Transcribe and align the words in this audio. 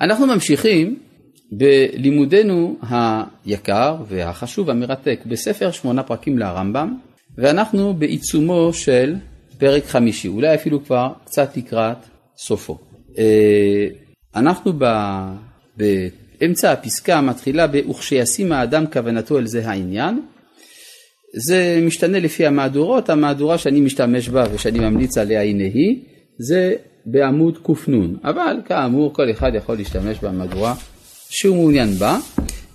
אנחנו 0.00 0.26
ממשיכים 0.26 0.98
בלימודנו 1.52 2.76
היקר 3.44 3.96
והחשוב 4.08 4.70
המרתק 4.70 5.20
בספר 5.26 5.70
שמונה 5.70 6.02
פרקים 6.02 6.38
לרמב"ם, 6.38 6.96
ואנחנו 7.38 7.94
בעיצומו 7.94 8.72
של 8.72 9.14
פרק 9.58 9.84
חמישי, 9.84 10.28
אולי 10.28 10.54
אפילו 10.54 10.84
כבר 10.84 11.12
קצת 11.24 11.56
לקראת 11.56 11.96
סופו. 12.36 12.78
אה, 13.18 13.86
אנחנו 14.36 14.72
באמצע 15.76 16.72
הפסקה 16.72 17.20
מתחילה 17.20 17.66
ב"וכשישים 17.66 18.52
האדם 18.52 18.84
כוונתו 18.92 19.38
אל 19.38 19.46
זה 19.46 19.68
העניין". 19.68 20.20
זה 21.46 21.80
משתנה 21.82 22.18
לפי 22.18 22.46
המהדורות, 22.46 23.10
המהדורה 23.10 23.58
שאני 23.58 23.80
משתמש 23.80 24.28
בה 24.28 24.44
ושאני 24.54 24.78
ממליץ 24.78 25.18
עליה 25.18 25.42
הנה 25.42 25.64
היא, 25.64 26.02
זה 26.38 26.74
בעמוד 27.06 27.58
קנ, 27.62 28.14
אבל 28.24 28.56
כאמור 28.64 29.14
כל 29.14 29.30
אחד 29.30 29.52
יכול 29.54 29.76
להשתמש 29.76 30.18
במהדורה 30.18 30.74
שהוא 31.30 31.56
מעוניין 31.56 31.92
בה. 31.92 32.18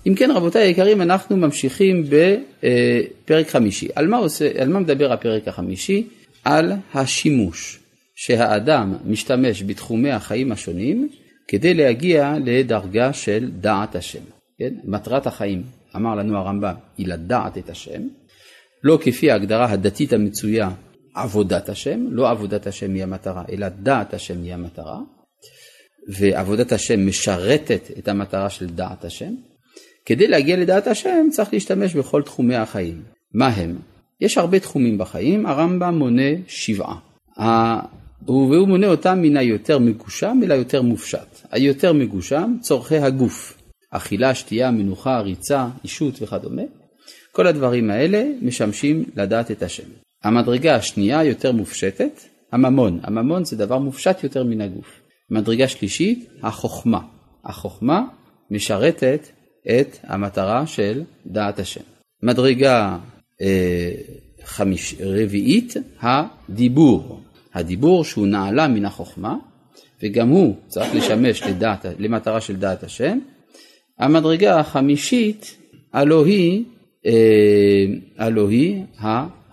אם 0.06 0.14
כן 0.14 0.30
רבותיי 0.30 0.62
היקרים 0.62 1.02
אנחנו 1.02 1.36
ממשיכים 1.36 2.04
בפרק 2.04 3.48
חמישי. 3.48 3.88
על 3.94 4.06
מה, 4.06 4.16
עושה, 4.16 4.50
על 4.62 4.68
מה 4.68 4.80
מדבר 4.80 5.12
הפרק 5.12 5.48
החמישי? 5.48 6.06
על 6.44 6.72
השימוש 6.94 7.78
שהאדם 8.14 8.94
משתמש 9.06 9.62
בתחומי 9.62 10.10
החיים 10.10 10.52
השונים 10.52 11.08
כדי 11.48 11.74
להגיע 11.74 12.34
לדרגה 12.44 13.12
של 13.12 13.50
דעת 13.50 13.96
השם. 13.96 14.22
כן? 14.58 14.74
מטרת 14.84 15.26
החיים, 15.26 15.62
אמר 15.96 16.14
לנו 16.14 16.36
הרמב"ם, 16.36 16.74
היא 16.98 17.08
לדעת 17.08 17.58
את 17.58 17.70
השם, 17.70 18.02
לא 18.82 18.98
כפי 19.02 19.30
ההגדרה 19.30 19.70
הדתית 19.70 20.12
המצויה 20.12 20.70
עבודת 21.14 21.68
השם, 21.68 22.00
לא 22.10 22.30
עבודת 22.30 22.66
השם 22.66 22.94
היא 22.94 23.02
המטרה, 23.02 23.44
אלא 23.52 23.68
דעת 23.68 24.14
השם 24.14 24.42
היא 24.42 24.54
המטרה, 24.54 24.98
ועבודת 26.08 26.72
השם 26.72 27.06
משרתת 27.06 27.90
את 27.98 28.08
המטרה 28.08 28.50
של 28.50 28.66
דעת 28.66 29.04
השם. 29.04 29.34
כדי 30.06 30.28
להגיע 30.28 30.56
לדעת 30.56 30.86
השם 30.86 31.26
צריך 31.30 31.52
להשתמש 31.52 31.94
בכל 31.94 32.22
תחומי 32.22 32.56
החיים. 32.56 33.02
מה 33.34 33.48
הם? 33.48 33.78
יש 34.20 34.38
הרבה 34.38 34.58
תחומים 34.58 34.98
בחיים, 34.98 35.46
הרמב"ם 35.46 35.94
מונה 35.94 36.30
שבעה. 36.46 36.98
והוא 38.26 38.68
מונה 38.68 38.86
אותם 38.86 39.18
מן 39.22 39.36
היותר 39.36 39.78
מגושם 39.78 40.40
אל 40.44 40.52
היותר 40.52 40.82
מופשט. 40.82 41.46
היותר 41.50 41.92
מגושם, 41.92 42.56
צורכי 42.60 42.96
הגוף, 42.96 43.58
אכילה, 43.90 44.34
שתייה, 44.34 44.70
מנוחה, 44.70 45.20
ריצה, 45.20 45.68
אישות 45.84 46.22
וכדומה. 46.22 46.62
כל 47.32 47.46
הדברים 47.46 47.90
האלה 47.90 48.24
משמשים 48.42 49.04
לדעת 49.16 49.50
את 49.50 49.62
השם. 49.62 49.88
המדרגה 50.24 50.76
השנייה 50.76 51.24
יותר 51.24 51.52
מופשטת, 51.52 52.20
הממון. 52.52 53.00
הממון 53.02 53.44
זה 53.44 53.56
דבר 53.56 53.78
מופשט 53.78 54.24
יותר 54.24 54.44
מן 54.44 54.60
הגוף. 54.60 55.00
מדרגה 55.30 55.68
שלישית, 55.68 56.28
החוכמה. 56.42 57.00
החוכמה 57.44 58.04
משרתת 58.50 59.26
את 59.66 59.96
המטרה 60.02 60.66
של 60.66 61.02
דעת 61.26 61.58
השם. 61.58 61.80
מדרגה 62.22 62.98
אה, 63.40 63.92
חמיש, 64.44 64.94
רביעית, 65.00 65.74
הדיבור. 66.00 67.20
הדיבור 67.54 68.04
שהוא 68.04 68.26
נעלה 68.26 68.68
מן 68.68 68.84
החוכמה, 68.84 69.36
וגם 70.02 70.28
הוא 70.28 70.54
צריך 70.66 70.94
לשמש 70.94 71.42
לדעת, 71.42 71.86
למטרה 71.98 72.40
של 72.40 72.56
דעת 72.56 72.82
השם. 72.82 73.18
המדרגה 73.98 74.60
החמישית, 74.60 75.56
הלא 75.92 76.26
היא, 76.26 76.64
אה, 77.06 77.84
הלא 78.18 78.50
היא 78.50 78.82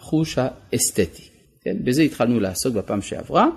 החוש 0.07 0.37
האסתטי. 0.37 1.23
כן? 1.61 1.77
בזה 1.83 2.01
התחלנו 2.01 2.39
לעסוק 2.39 2.75
בפעם 2.75 3.01
שעברה, 3.01 3.47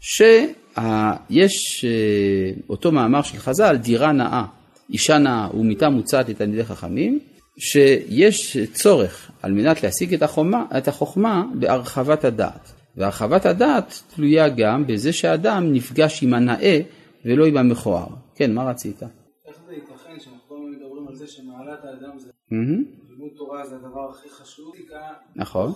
שיש 0.00 1.84
אה, 1.84 2.50
אותו 2.68 2.92
מאמר 2.92 3.22
של 3.22 3.38
חז"ל, 3.38 3.76
דירה 3.76 4.12
נאה, 4.12 4.44
אישה 4.90 5.18
נאה 5.18 5.48
ומיטה 5.54 5.88
מוצעת 5.88 6.28
לתלמידי 6.28 6.64
חכמים, 6.64 7.18
שיש 7.58 8.56
צורך 8.72 9.30
על 9.42 9.52
מנת 9.52 9.82
להשיג 9.82 10.14
את 10.14 10.22
החוכמה, 10.22 10.64
את 10.78 10.88
החוכמה 10.88 11.44
בהרחבת 11.54 12.24
הדעת. 12.24 12.72
והרחבת 12.96 13.46
הדעת 13.46 14.02
תלויה 14.14 14.48
גם 14.48 14.86
בזה 14.86 15.12
שאדם 15.12 15.72
נפגש 15.72 16.22
עם 16.22 16.34
הנאה 16.34 16.80
ולא 17.24 17.46
עם 17.46 17.56
המכוער. 17.56 18.06
כן, 18.34 18.54
מה 18.54 18.70
רצית? 18.70 19.02
איך 19.02 19.56
זה 19.66 19.72
ייתכן 19.72 20.20
שאנחנו 20.20 20.56
מדברים 20.58 21.08
על 21.08 21.14
זה 21.14 21.26
שמעלת 21.26 21.84
האדם 21.84 22.18
זה 22.18 22.30
תורה 23.48 23.66
זה 23.66 23.76
הדבר 23.76 24.10
הכי 24.10 24.28
חשוב, 24.30 24.74
נכון. 25.36 25.72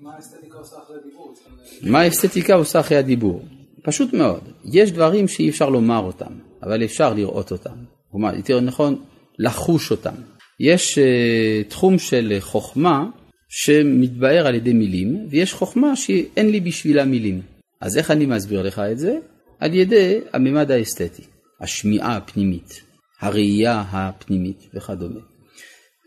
מה 0.00 0.14
האסתטיקה 0.14 0.58
עושה 0.58 0.76
אחרי 0.82 0.96
הדיבור? 0.96 1.34
מה 1.82 2.00
האסתטיקה 2.00 2.54
עושה 2.54 2.80
אחרי 2.80 2.96
הדיבור? 2.96 3.44
פשוט 3.82 4.12
מאוד, 4.12 4.40
יש 4.64 4.92
דברים 4.92 5.28
שאי 5.28 5.48
אפשר 5.48 5.68
לומר 5.68 5.98
אותם, 5.98 6.32
אבל 6.62 6.84
אפשר 6.84 7.14
לראות 7.14 7.52
אותם. 7.52 7.74
כלומר, 8.10 8.34
יותר 8.34 8.60
נכון, 8.60 9.04
לחוש 9.38 9.90
אותם. 9.90 10.14
יש 10.60 10.98
uh, 10.98 11.70
תחום 11.70 11.98
של 11.98 12.36
חוכמה 12.40 13.06
שמתבאר 13.48 14.46
על 14.46 14.54
ידי 14.54 14.72
מילים, 14.72 15.26
ויש 15.30 15.52
חוכמה 15.52 15.96
שאין 15.96 16.50
לי 16.50 16.60
בשבילה 16.60 17.04
מילים. 17.04 17.42
אז 17.80 17.98
איך 17.98 18.10
אני 18.10 18.26
מסביר 18.26 18.62
לך 18.62 18.78
את 18.78 18.98
זה? 18.98 19.18
על 19.60 19.74
ידי 19.74 20.20
הממד 20.32 20.70
האסתטי, 20.70 21.22
השמיעה 21.60 22.16
הפנימית, 22.16 22.82
הראייה 23.20 23.84
הפנימית 23.90 24.68
וכדומה. 24.74 25.37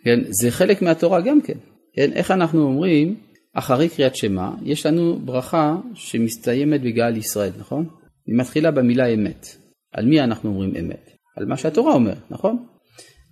כן, 0.03 0.19
זה 0.29 0.51
חלק 0.51 0.81
מהתורה 0.81 1.21
גם 1.21 1.41
כן. 1.41 1.57
כן, 1.95 2.13
איך 2.13 2.31
אנחנו 2.31 2.63
אומרים, 2.63 3.15
אחרי 3.53 3.89
קריאת 3.89 4.15
שמע, 4.15 4.49
יש 4.63 4.85
לנו 4.85 5.19
ברכה 5.19 5.75
שמסתיימת 5.93 6.81
בגאל 6.81 7.17
ישראל, 7.17 7.51
נכון? 7.59 7.87
היא 8.27 8.35
מתחילה 8.37 8.71
במילה 8.71 9.07
אמת. 9.07 9.47
על 9.93 10.05
מי 10.05 10.21
אנחנו 10.21 10.49
אומרים 10.49 10.75
אמת? 10.75 11.09
על 11.37 11.45
מה 11.45 11.57
שהתורה 11.57 11.93
אומר, 11.93 12.13
נכון? 12.29 12.65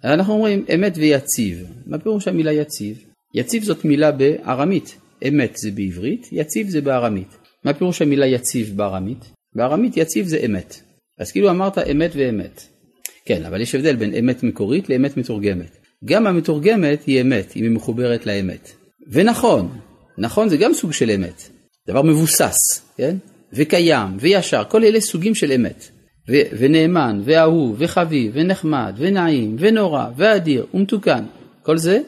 אנחנו 0.03 0.33
אומרים 0.33 0.65
אמת 0.75 0.93
ויציב. 0.97 1.63
מה 1.85 1.99
פירוש 1.99 2.27
המילה 2.27 2.51
יציב? 2.51 3.03
יציב 3.35 3.63
זאת 3.63 3.85
מילה 3.85 4.11
בארמית, 4.11 4.97
אמת 5.27 5.57
זה 5.57 5.71
בעברית, 5.71 6.29
יציב 6.31 6.69
זה 6.69 6.81
בארמית. 6.81 7.37
מה 7.65 7.73
פירוש 7.73 8.01
המילה 8.01 8.25
יציב 8.25 8.73
בארמית? 8.75 9.31
בארמית 9.55 9.97
יציב 9.97 10.27
זה 10.27 10.39
אמת. 10.45 10.81
אז 11.19 11.31
כאילו 11.31 11.49
אמרת 11.49 11.77
אמת 11.77 12.11
ואמת. 12.15 12.63
כן, 13.25 13.45
אבל 13.45 13.61
יש 13.61 13.75
הבדל 13.75 13.95
בין 13.95 14.13
אמת 14.13 14.43
מקורית 14.43 14.89
לאמת 14.89 15.17
מתורגמת. 15.17 15.77
גם 16.05 16.27
המתורגמת 16.27 17.03
היא 17.05 17.21
אמת, 17.21 17.53
אם 17.55 17.63
היא 17.63 17.71
מחוברת 17.71 18.25
לאמת. 18.25 18.71
ונכון, 19.11 19.79
נכון 20.17 20.49
זה 20.49 20.57
גם 20.57 20.73
סוג 20.73 20.93
של 20.93 21.11
אמת. 21.11 21.49
דבר 21.87 22.01
מבוסס, 22.01 22.55
כן? 22.97 23.15
וקיים, 23.53 24.17
וישר, 24.19 24.63
כל 24.69 24.83
אלה 24.83 25.01
סוגים 25.01 25.35
של 25.35 25.51
אמת. 25.51 25.89
ו- 26.29 26.57
ונאמן, 26.57 27.21
ואהוב, 27.25 27.75
וחביב, 27.79 28.31
ונחמד, 28.35 28.93
ונעים, 28.97 29.55
ונורא, 29.59 30.05
ואדיר, 30.17 30.65
ומתוקן. 30.73 31.23
כל 31.63 31.77
זה 31.77 31.99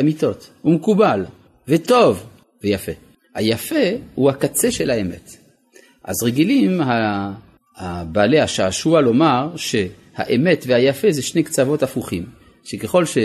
אמיתות, 0.00 0.50
ומקובל, 0.64 1.24
וטוב, 1.68 2.26
ויפה. 2.62 2.92
היפה 3.34 3.90
הוא 4.14 4.30
הקצה 4.30 4.70
של 4.70 4.90
האמת. 4.90 5.36
אז 6.04 6.22
רגילים 6.22 6.80
בעלי 8.12 8.40
השעשוע 8.40 9.00
לומר 9.00 9.56
שהאמת 9.56 10.64
והיפה 10.66 11.10
זה 11.10 11.22
שני 11.22 11.42
קצוות 11.42 11.82
הפוכים. 11.82 12.39
שככל 12.70 13.04
ש... 13.04 13.18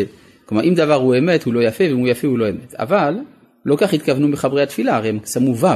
כלומר 0.46 0.64
אם 0.64 0.74
דבר 0.74 0.94
הוא 0.94 1.16
אמת 1.18 1.44
הוא 1.44 1.54
לא 1.54 1.64
יפה 1.64 1.84
ואם 1.84 1.98
הוא 1.98 2.08
יפה 2.08 2.28
הוא 2.28 2.40
לא 2.40 2.50
אמת. 2.50 2.76
אבל 2.76 3.16
לא 3.66 3.76
כך 3.80 3.94
התכוונו 3.94 4.28
מחברי 4.28 4.64
התפילה, 4.64 4.96
הרי 4.96 5.10
הם 5.10 5.20
שמו 5.26 5.58
ו', 5.58 5.68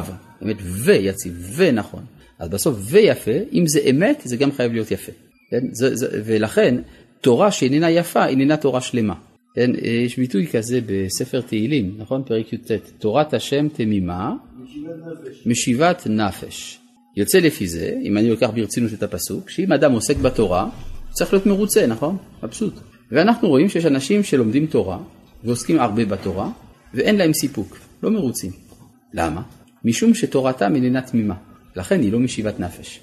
אמת 0.43 0.57
ויציב, 0.61 1.53
ונכון. 1.55 2.03
אז 2.39 2.49
בסוף 2.49 2.77
ויפה, 2.79 3.31
אם 3.53 3.67
זה 3.67 3.79
אמת 3.89 4.21
זה 4.23 4.37
גם 4.37 4.51
חייב 4.51 4.73
להיות 4.73 4.91
יפה. 4.91 5.11
כן? 5.51 5.67
זה, 5.71 5.95
זה, 5.95 6.21
ולכן 6.25 6.75
תורה 7.21 7.51
שאיננה 7.51 7.91
יפה 7.91 8.27
איננה 8.27 8.57
תורה 8.57 8.81
שלמה. 8.81 9.13
כן, 9.55 9.71
יש 9.81 10.17
ביטוי 10.17 10.47
כזה 10.47 10.79
בספר 10.85 11.41
תהילים, 11.41 11.95
נכון? 11.97 12.23
פרק 12.25 12.53
י"ט, 12.53 12.71
תורת 12.99 13.33
השם 13.33 13.67
תמימה, 13.73 14.33
משיבת 15.45 16.07
נפש. 16.09 16.79
יוצא 17.17 17.39
לפי 17.39 17.67
זה, 17.67 17.93
אם 18.03 18.17
אני 18.17 18.29
לוקח 18.29 18.49
ברצינות 18.55 18.93
את 18.93 19.03
הפסוק, 19.03 19.49
שאם 19.49 19.73
אדם 19.73 19.91
עוסק 19.91 20.17
בתורה, 20.17 20.69
צריך 21.11 21.33
להיות 21.33 21.45
מרוצה, 21.45 21.87
נכון? 21.87 22.17
מבסוט. 22.43 22.73
ואנחנו 23.11 23.47
רואים 23.47 23.69
שיש 23.69 23.85
אנשים 23.85 24.23
שלומדים 24.23 24.65
תורה 24.65 24.97
ועוסקים 25.43 25.79
הרבה 25.79 26.05
בתורה 26.05 26.49
ואין 26.93 27.15
להם 27.15 27.33
סיפוק, 27.33 27.77
לא 28.03 28.11
מרוצים. 28.11 28.51
למה? 29.13 29.41
משום 29.85 30.13
שתורתם 30.13 30.75
איננה 30.75 31.01
תמימה, 31.01 31.35
לכן 31.75 32.01
היא 32.01 32.11
לא 32.11 32.19
משיבת 32.19 32.59
נפש. 32.59 32.99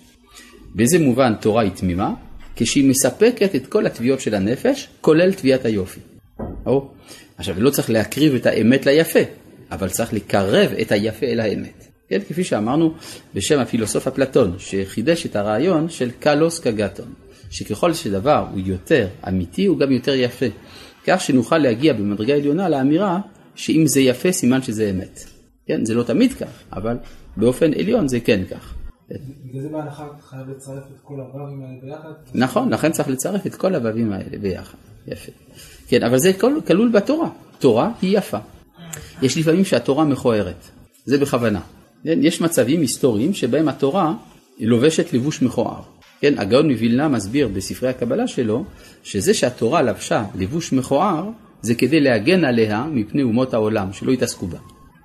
באיזה 0.74 0.98
מובן 0.98 1.34
תורה 1.40 1.62
היא 1.62 1.70
תמימה? 1.70 2.14
כשהיא 2.56 2.90
מספקת 2.90 3.54
את 3.54 3.66
כל 3.66 3.86
התביעות 3.86 4.20
של 4.20 4.34
הנפש, 4.34 4.88
כולל 5.00 5.32
תביעת 5.32 5.64
היופי. 5.64 6.00
או, 6.66 6.90
עכשיו 7.38 7.62
לא 7.62 7.70
צריך 7.70 7.90
להקריב 7.90 8.34
את 8.34 8.46
האמת 8.46 8.86
ליפה, 8.86 9.18
אבל 9.70 9.88
צריך 9.88 10.12
לקרב 10.12 10.70
את 10.80 10.92
היפה 10.92 11.26
אל 11.26 11.40
האמת. 11.40 11.86
כן, 12.08 12.18
כפי 12.28 12.44
שאמרנו 12.44 12.94
בשם 13.34 13.58
הפילוסוף 13.58 14.06
אפלטון, 14.06 14.54
שחידש 14.58 15.26
את 15.26 15.36
הרעיון 15.36 15.88
של 15.88 16.10
קלוס 16.20 16.58
קגטון, 16.58 17.12
שככל 17.50 17.94
שדבר 17.94 18.46
הוא 18.52 18.60
יותר 18.64 19.08
אמיתי, 19.28 19.66
הוא 19.66 19.78
גם 19.78 19.92
יותר 19.92 20.14
יפה. 20.14 20.46
כך 21.06 21.20
שנוכל 21.20 21.58
להגיע 21.58 21.92
במדרגה 21.92 22.34
עליונה 22.34 22.68
לאמירה 22.68 23.20
שאם 23.54 23.86
זה 23.86 24.00
יפה 24.00 24.32
סימן 24.32 24.62
שזה 24.62 24.90
אמת. 24.90 25.24
כן, 25.66 25.84
זה 25.84 25.94
לא 25.94 26.02
תמיד 26.02 26.32
כך, 26.32 26.62
אבל 26.72 26.96
באופן 27.36 27.72
עליון 27.72 28.08
זה 28.08 28.20
כן 28.20 28.44
כך. 28.50 28.74
בגלל 29.44 29.62
זה 29.62 29.68
בהנחה 29.68 30.06
חייב 30.30 30.50
לצרף 30.50 30.84
את 30.94 31.00
כל 31.02 31.14
הו"בים 31.20 31.62
האלה 31.62 31.78
ביחד? 31.82 32.10
נכון, 32.34 32.72
לכן 32.72 32.92
צריך 32.92 33.08
לצרף 33.08 33.46
את 33.46 33.54
כל 33.54 33.74
הו"בים 33.74 34.12
האלה 34.12 34.38
ביחד. 34.40 34.78
יפה. 35.06 35.32
כן, 35.88 36.02
אבל 36.02 36.18
זה 36.18 36.32
כלול 36.66 36.92
בתורה. 36.92 37.28
תורה 37.58 37.92
היא 38.02 38.18
יפה. 38.18 38.38
יש 39.22 39.38
לפעמים 39.38 39.64
שהתורה 39.64 40.04
מכוערת. 40.04 40.70
זה 41.04 41.18
בכוונה. 41.18 41.60
כן? 42.04 42.18
יש 42.22 42.40
מצבים 42.40 42.80
היסטוריים 42.80 43.34
שבהם 43.34 43.68
התורה 43.68 44.14
לובשת 44.58 45.12
לבוש 45.12 45.42
מכוער. 45.42 45.82
כן, 46.20 46.38
הגאון 46.38 46.70
מווילנה 46.70 47.08
מסביר 47.08 47.48
בספרי 47.48 47.88
הקבלה 47.88 48.26
שלו, 48.26 48.64
שזה 49.02 49.34
שהתורה 49.34 49.82
לבשה 49.82 50.24
לבוש 50.38 50.72
מכוער, 50.72 51.30
זה 51.62 51.74
כדי 51.74 52.00
להגן 52.00 52.44
עליה 52.44 52.84
מפני 52.92 53.22
אומות 53.22 53.54
העולם, 53.54 53.92
שלא 53.92 54.12
יתעסקו 54.12 54.46
בה. 54.46 54.58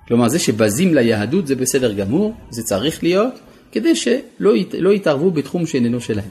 כלומר, 0.08 0.28
זה 0.28 0.38
שבזים 0.38 0.94
ליהדות 0.94 1.46
זה 1.46 1.56
בסדר 1.56 1.92
גמור, 1.92 2.34
זה 2.50 2.62
צריך 2.62 3.02
להיות, 3.02 3.34
כדי 3.72 3.96
שלא 3.96 4.56
ית, 4.56 4.74
לא 4.78 4.90
יתערבו 4.92 5.30
בתחום 5.30 5.66
שאיננו 5.66 6.00
שלהם. 6.00 6.28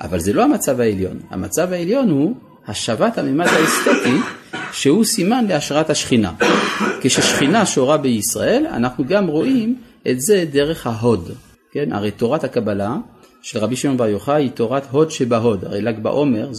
אבל 0.00 0.20
זה 0.20 0.32
לא 0.32 0.44
המצב 0.44 0.80
העליון. 0.80 1.20
המצב 1.30 1.72
העליון 1.72 2.10
הוא 2.10 2.34
השבת 2.66 3.18
הממד 3.18 3.46
האסתטי, 3.46 4.16
שהוא 4.72 5.04
סימן 5.04 5.44
להשראת 5.48 5.90
השכינה. 5.90 6.32
כששכינה 7.00 7.66
שורה 7.66 7.96
בישראל, 7.96 8.66
אנחנו 8.66 9.04
גם 9.04 9.26
רואים 9.26 9.76
את 10.10 10.20
זה 10.20 10.44
דרך 10.50 10.86
ההוד. 10.86 11.30
כן? 11.72 11.92
הרי 11.92 12.10
תורת 12.10 12.44
הקבלה 12.44 12.96
של 13.46 13.58
רבי 13.58 13.76
שמעון 13.76 13.96
בר 13.96 14.08
יוחאי 14.08 14.42
היא 14.42 14.50
תורת 14.50 14.86
הוד 14.90 15.10
שבהוד. 15.10 15.64
הרי 15.64 15.82
ל"ג 15.82 15.98
בעומר, 15.98 16.50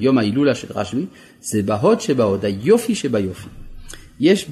יום 0.00 0.18
ההילולה 0.18 0.54
של 0.54 0.68
רשב"י, 0.74 1.06
זה 1.40 1.62
בהוד 1.62 2.00
שבהוד, 2.00 2.44
היופי 2.44 2.94
שביופי. 2.94 3.48
יש 4.20 4.50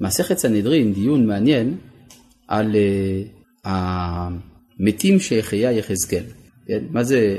במסכת 0.00 0.38
סנהדרין 0.38 0.92
דיון 0.92 1.26
מעניין 1.26 1.76
על 2.48 2.72
uh, 2.72 3.68
המתים 3.68 5.20
שהחיה 5.20 5.72
יחזקאל. 5.72 6.24
כן? 6.66 6.78
מה 6.90 7.02
זה 7.02 7.38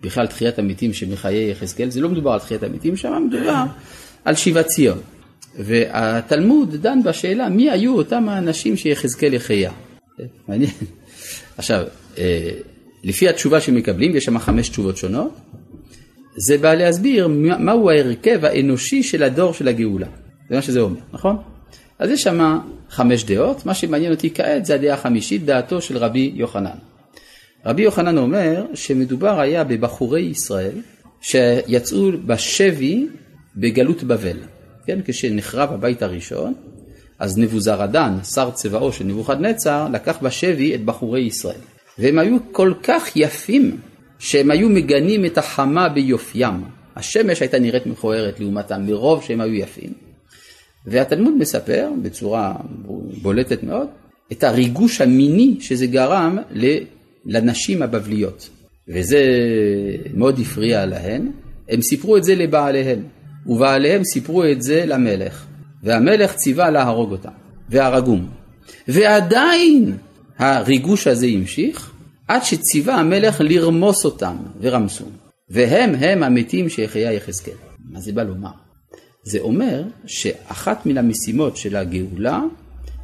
בכלל 0.00 0.26
תחיית 0.26 0.58
המתים 0.58 0.92
שמחיה 0.92 1.50
יחזקאל? 1.50 1.90
זה 1.90 2.00
לא 2.00 2.08
מדובר 2.08 2.30
על 2.30 2.38
תחיית 2.38 2.62
המתים, 2.62 2.96
שם 2.96 3.26
מדובר 3.26 3.64
על 4.24 4.34
שיבת 4.34 4.66
ציון. 4.66 4.98
והתלמוד 5.58 6.74
דן 6.76 7.02
בשאלה 7.04 7.48
מי 7.48 7.70
היו 7.70 7.96
אותם 7.96 8.28
האנשים 8.28 8.76
שיחזקאל 8.76 9.34
יחיה. 9.34 9.72
מעניין. 10.48 10.70
עכשיו, 11.58 11.84
אה, 12.18 12.50
לפי 13.04 13.28
התשובה 13.28 13.60
שמקבלים, 13.60 14.16
יש 14.16 14.24
שם 14.24 14.38
חמש 14.38 14.68
תשובות 14.68 14.96
שונות, 14.96 15.32
זה 16.36 16.58
בא 16.58 16.74
להסביר 16.74 17.28
מהו 17.58 17.90
ההרכב 17.90 18.44
האנושי 18.44 19.02
של 19.02 19.22
הדור 19.22 19.54
של 19.54 19.68
הגאולה. 19.68 20.06
זה 20.48 20.54
מה 20.56 20.62
שזה 20.62 20.80
אומר, 20.80 21.00
נכון? 21.12 21.36
אז 21.98 22.10
יש 22.10 22.22
שם 22.22 22.58
חמש 22.90 23.24
דעות, 23.24 23.66
מה 23.66 23.74
שמעניין 23.74 24.12
אותי 24.12 24.34
כעת 24.34 24.64
זה 24.64 24.74
הדעה 24.74 24.94
החמישית, 24.94 25.44
דעתו 25.44 25.80
של 25.80 25.96
רבי 25.96 26.32
יוחנן. 26.34 26.76
רבי 27.66 27.82
יוחנן 27.82 28.18
אומר 28.18 28.64
שמדובר 28.74 29.40
היה 29.40 29.64
בבחורי 29.64 30.20
ישראל 30.20 30.74
שיצאו 31.20 32.10
בשבי 32.26 33.06
בגלות 33.56 34.02
בבל. 34.02 34.36
כן, 34.86 34.98
כשנחרב 35.04 35.72
הבית 35.72 36.02
הראשון, 36.02 36.54
אז 37.22 37.38
נבוזרדן, 37.38 38.12
שר 38.34 38.50
צבאו 38.50 38.92
של 38.92 39.04
נבוכדנצר, 39.04 39.86
לקח 39.92 40.18
בשבי 40.22 40.74
את 40.74 40.84
בחורי 40.84 41.20
ישראל. 41.20 41.60
והם 41.98 42.18
היו 42.18 42.36
כל 42.52 42.72
כך 42.82 43.16
יפים, 43.16 43.76
שהם 44.18 44.50
היו 44.50 44.68
מגנים 44.68 45.24
את 45.24 45.38
החמה 45.38 45.88
ביופיים. 45.88 46.64
השמש 46.96 47.40
הייתה 47.40 47.58
נראית 47.58 47.86
מכוערת 47.86 48.40
לעומתם, 48.40 48.86
מרוב 48.86 49.22
שהם 49.22 49.40
היו 49.40 49.54
יפים. 49.54 49.92
והתלמוד 50.86 51.34
מספר, 51.38 51.90
בצורה 52.02 52.54
בולטת 53.22 53.62
מאוד, 53.62 53.88
את 54.32 54.44
הריגוש 54.44 55.00
המיני 55.00 55.56
שזה 55.60 55.86
גרם 55.86 56.38
לנשים 57.24 57.82
הבבליות. 57.82 58.48
וזה 58.88 59.22
מאוד 60.14 60.38
הפריע 60.38 60.86
להן. 60.86 61.30
הם 61.68 61.82
סיפרו 61.82 62.16
את 62.16 62.24
זה 62.24 62.34
לבעליהם, 62.34 63.02
ובעליהם 63.46 64.04
סיפרו 64.04 64.44
את 64.44 64.62
זה 64.62 64.84
למלך. 64.86 65.51
והמלך 65.82 66.34
ציווה 66.34 66.70
להרוג 66.70 67.12
אותם, 67.12 67.32
והרגום. 67.68 68.28
ועדיין 68.88 69.96
הריגוש 70.38 71.06
הזה 71.06 71.26
המשיך, 71.26 71.92
עד 72.28 72.42
שציווה 72.44 72.94
המלך 72.94 73.40
לרמוס 73.40 74.04
אותם, 74.04 74.36
ורמסו. 74.60 75.04
והם 75.50 75.94
הם 75.94 76.22
המתים 76.22 76.68
שהחיה 76.68 77.12
יחזקאל. 77.12 77.54
מה 77.90 78.00
זה 78.00 78.12
בא 78.12 78.22
לומר? 78.22 78.50
זה 79.24 79.40
אומר 79.40 79.82
שאחת 80.06 80.86
מן 80.86 80.98
המשימות 80.98 81.56
של 81.56 81.76
הגאולה 81.76 82.40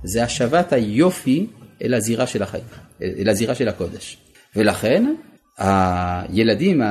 זה 0.05 0.25
השבת 0.25 0.73
היופי 0.73 1.47
אל 1.83 1.95
הזירה 1.95 2.27
של 2.27 2.43
החיים, 2.43 2.65
אל 3.03 3.29
הזירה 3.29 3.55
של 3.55 3.69
הקודש. 3.69 4.19
ולכן 4.57 5.15
הילדים 5.59 6.83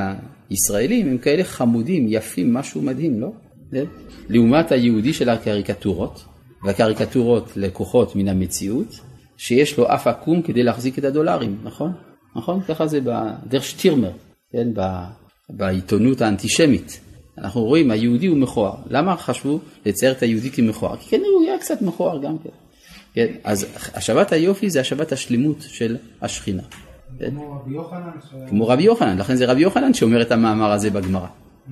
הישראלים 0.50 1.08
הם 1.08 1.18
כאלה 1.18 1.44
חמודים, 1.44 2.06
יפים, 2.08 2.54
משהו 2.54 2.82
מדהים, 2.82 3.20
לא? 3.20 3.32
כן? 3.72 3.84
לעומת 4.28 4.72
היהודי 4.72 5.12
של 5.12 5.28
הקריקטורות, 5.28 6.24
והקריקטורות 6.64 7.56
לקוחות 7.56 8.16
מן 8.16 8.28
המציאות, 8.28 9.00
שיש 9.36 9.78
לו 9.78 9.94
אף 9.94 10.06
עקום 10.06 10.42
כדי 10.42 10.62
להחזיק 10.62 10.98
את 10.98 11.04
הדולרים, 11.04 11.58
נכון? 11.62 11.92
נכון? 12.36 12.60
ככה 12.62 12.86
זה 12.86 13.00
בדרך 13.00 13.64
שטירמר, 13.64 14.10
כן? 14.52 14.68
בעיתונות 15.50 16.20
האנטישמית. 16.20 17.00
אנחנו 17.38 17.64
רואים, 17.64 17.90
היהודי 17.90 18.26
הוא 18.26 18.38
מכוער. 18.38 18.74
למה 18.90 19.16
חשבו 19.16 19.60
לצייר 19.86 20.12
את 20.12 20.22
היהודי 20.22 20.50
כמכוער? 20.50 20.96
כי 20.96 21.10
כנראה 21.10 21.28
הוא 21.38 21.44
היה 21.46 21.58
קצת 21.58 21.82
מכוער 21.82 22.22
גם 22.22 22.38
כן. 22.38 22.50
כן? 23.14 23.26
אז 23.44 23.66
השבת 23.94 24.32
היופי 24.32 24.70
זה 24.70 24.80
השבת 24.80 25.12
השלמות 25.12 25.56
של 25.60 25.96
השכינה. 26.22 26.62
כן? 27.18 27.30
כמו 27.30 27.52
רבי 27.52 27.74
יוחנן? 27.74 28.10
כמו 28.48 28.68
רבי 28.68 28.82
יוחנן, 28.82 29.18
לכן 29.18 29.36
זה 29.36 29.46
רבי 29.46 29.60
יוחנן 29.60 29.94
שאומר 29.94 30.22
את 30.22 30.32
המאמר 30.32 30.72
הזה 30.72 30.90
בגמרא. 30.90 31.26
Mm. 31.26 31.70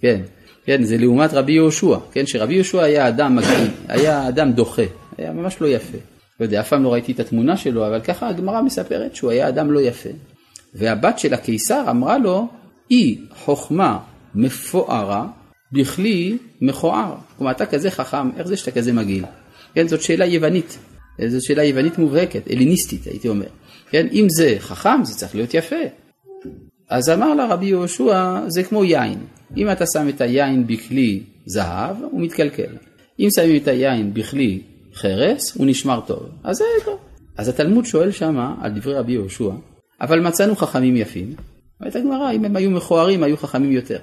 כן, 0.00 0.20
כן, 0.68 0.82
זה 0.82 0.96
לעומת 0.98 1.34
רבי 1.34 1.52
יהושע, 1.52 1.96
כן, 2.12 2.26
שרבי 2.26 2.54
יהושע 2.54 2.82
היה 2.82 3.08
אדם 3.08 3.36
מגעיל, 3.36 3.68
היה 3.88 4.28
אדם 4.28 4.52
דוחה, 4.52 4.82
היה 5.18 5.32
ממש 5.32 5.60
לא 5.60 5.66
יפה. 5.66 5.98
לא 6.40 6.44
יודע, 6.44 6.60
אף 6.60 6.68
פעם 6.68 6.82
לא 6.82 6.92
ראיתי 6.92 7.12
את 7.12 7.20
התמונה 7.20 7.56
שלו, 7.56 7.86
אבל 7.86 8.00
ככה 8.00 8.28
הגמרא 8.28 8.62
מספרת 8.62 9.14
שהוא 9.14 9.30
היה 9.30 9.48
אדם 9.48 9.70
לא 9.70 9.80
יפה. 9.80 10.08
והבת 10.74 11.18
של 11.18 11.34
הקיסר 11.34 11.84
אמרה 11.90 12.18
לו, 12.18 12.48
היא 12.88 13.18
חוכמה 13.34 13.98
מפוארה 14.34 15.26
בכלי 15.72 16.38
מכוער. 16.60 17.14
כלומר, 17.38 17.50
אתה 17.50 17.66
כזה 17.66 17.90
חכם, 17.90 18.30
איך 18.36 18.46
זה 18.46 18.56
שאתה 18.56 18.70
כזה 18.70 18.92
מגעיל? 18.92 19.24
כן, 19.74 19.88
זאת 19.88 20.02
שאלה 20.02 20.26
יוונית. 20.26 20.78
זו 21.26 21.46
שאלה 21.46 21.64
יוונית 21.64 21.98
מובהקת, 21.98 22.50
אליניסטית 22.50 23.06
הייתי 23.06 23.28
אומר. 23.28 23.48
כן, 23.90 24.06
אם 24.12 24.26
זה 24.30 24.56
חכם 24.58 25.04
זה 25.04 25.14
צריך 25.14 25.34
להיות 25.34 25.54
יפה. 25.54 26.07
אז 26.90 27.10
אמר 27.10 27.34
לה 27.34 27.46
רבי 27.46 27.66
יהושע, 27.66 28.40
זה 28.46 28.62
כמו 28.62 28.84
יין. 28.84 29.18
אם 29.56 29.70
אתה 29.72 29.84
שם 29.92 30.08
את 30.08 30.20
היין 30.20 30.66
בכלי 30.66 31.22
זהב, 31.46 31.96
הוא 32.10 32.20
מתקלקל. 32.20 32.76
אם 33.20 33.28
שמים 33.36 33.56
את 33.56 33.68
היין 33.68 34.14
בכלי 34.14 34.60
חרס, 34.94 35.56
הוא 35.56 35.66
נשמר 35.66 36.00
טוב. 36.06 36.28
אז 36.44 36.56
זה 36.56 36.64
טוב. 36.84 36.98
אז 37.36 37.48
התלמוד 37.48 37.84
שואל 37.84 38.10
שמה 38.10 38.54
על 38.60 38.72
דברי 38.72 38.94
רבי 38.94 39.12
יהושע, 39.12 39.50
אבל 40.00 40.20
מצאנו 40.20 40.56
חכמים 40.56 40.96
יפים. 40.96 41.34
אומרת 41.80 41.96
הגמרא, 41.96 42.32
אם 42.32 42.44
הם 42.44 42.56
היו 42.56 42.70
מכוערים, 42.70 43.22
היו 43.22 43.36
חכמים 43.36 43.72
יותר. 43.72 43.98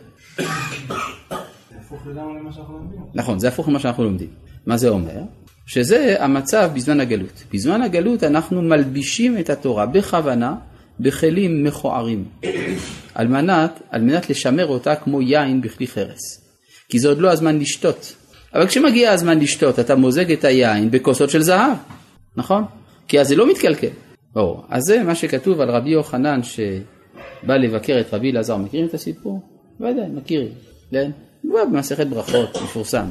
נכון, 3.13 3.39
זה 3.39 3.47
הפוך 3.47 3.67
ממה 3.67 3.79
שאנחנו 3.79 4.03
לומדים. 4.03 4.29
מה 4.65 4.77
זה 4.77 4.89
אומר? 4.89 5.21
שזה 5.65 6.15
המצב 6.19 6.71
בזמן 6.75 6.99
הגלות. 6.99 7.43
בזמן 7.53 7.81
הגלות 7.81 8.23
אנחנו 8.23 8.61
מלבישים 8.61 9.37
את 9.37 9.49
התורה 9.49 9.85
בכוונה 9.85 10.55
בכלים 10.99 11.63
מכוערים, 11.63 12.25
על 13.15 13.27
מנת, 13.27 13.81
על 13.89 14.01
מנת 14.01 14.29
לשמר 14.29 14.67
אותה 14.67 14.95
כמו 14.95 15.21
יין 15.21 15.61
בכלי 15.61 15.87
חרס. 15.87 16.41
כי 16.89 16.99
זה 16.99 17.07
עוד 17.07 17.19
לא 17.19 17.31
הזמן 17.31 17.59
לשתות. 17.59 18.15
אבל 18.53 18.67
כשמגיע 18.67 19.11
הזמן 19.11 19.39
לשתות, 19.39 19.79
אתה 19.79 19.95
מוזג 19.95 20.31
את 20.31 20.43
היין 20.43 20.91
בכוסות 20.91 21.29
של 21.29 21.41
זהב, 21.41 21.77
נכון? 22.37 22.63
כי 23.07 23.19
אז 23.19 23.27
זה 23.27 23.35
לא 23.35 23.49
מתקלקל. 23.49 23.87
או, 24.35 24.63
אז 24.69 24.83
זה 24.83 25.03
מה 25.03 25.15
שכתוב 25.15 25.61
על 25.61 25.69
רבי 25.69 25.89
יוחנן 25.89 26.39
שבא 26.43 27.55
לבקר 27.55 27.99
את 27.99 28.13
רבי 28.13 28.31
אלעזר. 28.31 28.57
מכירים 28.57 28.87
את 28.87 28.93
הסיפור? 28.93 29.41
ודאי, 29.79 30.09
מכירים. 30.13 30.51
כן? 30.91 31.11
הוא 31.41 31.59
במסכת 31.71 32.07
ברכות, 32.07 32.57
מפורסם. 32.63 33.05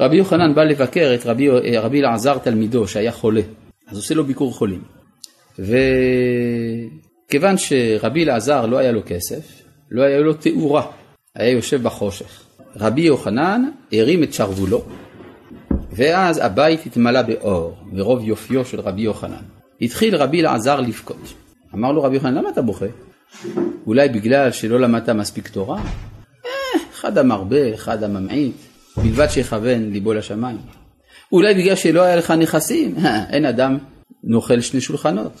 רבי 0.00 0.16
יוחנן 0.16 0.54
בא 0.54 0.64
לבקר 0.64 1.12
את 1.14 1.26
רבי, 1.26 1.48
רבי 1.78 2.00
אלעזר 2.00 2.38
תלמידו 2.38 2.88
שהיה 2.88 3.12
חולה, 3.12 3.40
אז 3.88 3.96
עושה 3.96 4.14
לו 4.14 4.24
ביקור 4.24 4.54
חולים. 4.54 4.95
וכיוון 5.58 7.56
שרבי 7.58 8.24
אלעזר 8.24 8.66
לא 8.66 8.78
היה 8.78 8.92
לו 8.92 9.00
כסף, 9.06 9.62
לא 9.90 10.02
היה 10.02 10.20
לו 10.20 10.34
תאורה, 10.34 10.86
היה 11.34 11.50
יושב 11.50 11.82
בחושך. 11.82 12.42
רבי 12.76 13.00
יוחנן 13.00 13.70
הרים 13.92 14.22
את 14.22 14.32
שרוולו, 14.32 14.84
ואז 15.92 16.38
הבית 16.38 16.86
התמלא 16.86 17.22
באור, 17.22 17.76
מרוב 17.92 18.24
יופיו 18.24 18.64
של 18.64 18.80
רבי 18.80 19.02
יוחנן. 19.02 19.42
התחיל 19.80 20.16
רבי 20.16 20.40
אלעזר 20.40 20.80
לבכות. 20.80 21.34
אמר 21.74 21.92
לו 21.92 22.02
רבי 22.02 22.14
יוחנן, 22.14 22.34
למה 22.34 22.48
אתה 22.48 22.62
בוכה? 22.62 22.86
אולי 23.86 24.08
בגלל 24.08 24.50
שלא 24.52 24.80
למדת 24.80 25.08
מספיק 25.08 25.48
תורה? 25.48 25.78
אה, 25.78 26.80
אחד 26.92 27.18
המרבה, 27.18 27.74
אחד 27.74 28.02
הממעיט, 28.02 28.56
בלבד 28.96 29.26
שיכוון 29.30 29.90
ליבו 29.90 30.12
לשמיים. 30.12 30.58
אולי 31.32 31.54
בגלל 31.54 31.74
שלא 31.74 32.02
היה 32.02 32.16
לך 32.16 32.30
נכסים, 32.30 32.94
אין 33.30 33.44
אדם 33.44 33.78
נאכל 34.26 34.60
שני 34.60 34.80
שולחנות. 34.80 35.32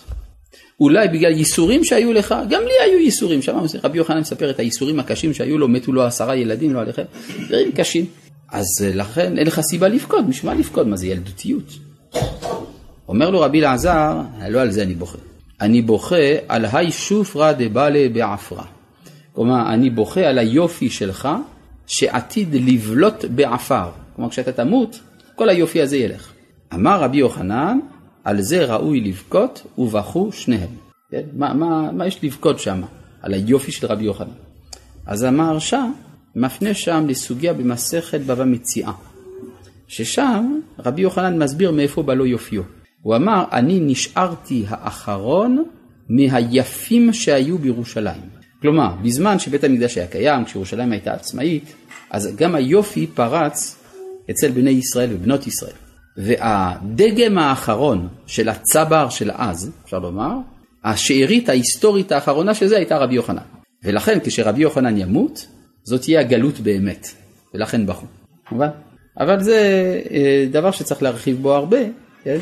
אולי 0.80 1.08
בגלל 1.08 1.32
ייסורים 1.32 1.84
שהיו 1.84 2.12
לך, 2.12 2.34
גם 2.50 2.62
לי 2.62 2.90
היו 2.90 2.98
ייסורים, 2.98 3.42
שמענו, 3.42 3.66
רבי 3.84 3.98
יוחנן 3.98 4.20
מספר 4.20 4.50
את 4.50 4.58
הייסורים 4.58 5.00
הקשים 5.00 5.34
שהיו 5.34 5.58
לו, 5.58 5.68
מתו 5.68 5.92
לו 5.92 6.02
עשרה 6.02 6.36
ילדים, 6.36 6.74
לא 6.74 6.80
עליכם, 6.80 7.02
דברים 7.46 7.72
קשים. 7.72 8.04
אז 8.52 8.66
אה, 8.84 8.94
לכן 8.94 9.38
אין 9.38 9.46
לך 9.46 9.60
סיבה 9.60 9.88
לבכות, 9.88 10.26
בשביל 10.26 10.52
מה 10.52 10.58
לבכות? 10.58 10.86
מה 10.86 10.96
זה 10.96 11.06
ילדותיות? 11.06 11.72
אומר 13.08 13.30
לו 13.30 13.40
רבי 13.40 13.60
אלעזר, 13.60 14.20
לא 14.48 14.60
על 14.60 14.70
זה 14.70 14.82
אני 14.82 14.94
בוכה. 14.94 15.18
אני 15.60 15.82
בוכה 15.82 16.16
על 16.48 16.64
היי 16.72 16.92
שופרא 16.92 17.52
דבעלה 17.52 18.08
בעפרא. 18.12 18.62
כלומר, 19.32 19.72
אני 19.74 19.90
בוכה 19.90 20.20
על 20.20 20.38
היופי 20.38 20.90
שלך 20.90 21.28
שעתיד 21.86 22.54
לבלוט 22.54 23.24
בעפר. 23.24 23.88
כלומר, 24.16 24.30
כשאתה 24.30 24.52
תמות, 24.52 25.00
כל 25.34 25.48
היופי 25.48 25.82
הזה 25.82 25.96
ילך. 25.96 26.32
אמר 26.74 27.00
רבי 27.00 27.18
יוחנן, 27.18 27.78
על 28.26 28.42
זה 28.42 28.64
ראוי 28.64 29.00
לבכות, 29.00 29.66
ובכו 29.78 30.32
שניהם. 30.32 30.68
כן? 31.10 31.22
מה, 31.32 31.54
מה, 31.54 31.92
מה 31.92 32.06
יש 32.06 32.24
לבכות 32.24 32.60
שם? 32.60 32.82
על 33.22 33.34
היופי 33.34 33.72
של 33.72 33.86
רבי 33.86 34.04
יוחנן. 34.04 34.30
אז 35.06 35.22
המהרש"א 35.22 35.80
מפנה 36.36 36.74
שם 36.74 37.04
לסוגיה 37.08 37.52
במסכת 37.52 38.20
בבא 38.20 38.44
מציאה, 38.44 38.92
ששם 39.88 40.60
רבי 40.78 41.02
יוחנן 41.02 41.42
מסביר 41.42 41.70
מאיפה 41.70 42.02
בא 42.02 42.14
לו 42.14 42.26
יופיו. 42.26 42.62
הוא 43.02 43.16
אמר, 43.16 43.44
אני 43.52 43.80
נשארתי 43.80 44.64
האחרון 44.68 45.64
מהיפים 46.08 47.12
שהיו 47.12 47.58
בירושלים. 47.58 48.22
כלומר, 48.62 48.94
בזמן 49.02 49.38
שבית 49.38 49.64
המקדש 49.64 49.98
היה 49.98 50.06
קיים, 50.06 50.44
כשירושלים 50.44 50.92
הייתה 50.92 51.12
עצמאית, 51.12 51.74
אז 52.10 52.36
גם 52.36 52.54
היופי 52.54 53.06
פרץ 53.06 53.76
אצל 54.30 54.50
בני 54.50 54.70
ישראל 54.70 55.10
ובנות 55.12 55.46
ישראל. 55.46 55.85
והדגם 56.16 57.38
האחרון 57.38 58.08
של 58.26 58.48
הצבר 58.48 59.08
של 59.08 59.30
אז, 59.34 59.70
אפשר 59.84 59.98
לומר, 59.98 60.32
השארית 60.84 61.48
ההיסטורית 61.48 62.12
האחרונה 62.12 62.54
של 62.54 62.66
זה 62.66 62.76
הייתה 62.76 62.98
רבי 62.98 63.14
יוחנן. 63.14 63.42
ולכן 63.84 64.18
כשרבי 64.24 64.62
יוחנן 64.62 64.96
ימות, 64.96 65.46
זאת 65.84 66.00
תהיה 66.00 66.20
הגלות 66.20 66.60
באמת, 66.60 67.08
ולכן 67.54 67.86
בכו. 67.86 68.06
מובן? 68.52 68.68
אבל 69.20 69.42
זה 69.42 69.60
אה, 70.10 70.46
דבר 70.50 70.70
שצריך 70.70 71.02
להרחיב 71.02 71.42
בו 71.42 71.54
הרבה, 71.54 71.78
כן? 72.24 72.38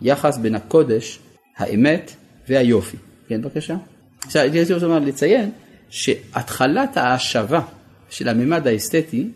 היחס 0.00 0.38
בין 0.38 0.54
הקודש, 0.54 1.18
האמת 1.56 2.12
והיופי. 2.48 2.96
כן, 3.28 3.42
בבקשה? 3.42 3.76
עכשיו, 4.24 4.42
אני 4.42 4.74
רוצה 4.74 4.98
לציין 4.98 5.50
שהתחלת 5.90 6.96
ההשבה 6.96 7.60
של 8.10 8.28
הממד 8.28 8.66
האסתטי 8.66 9.28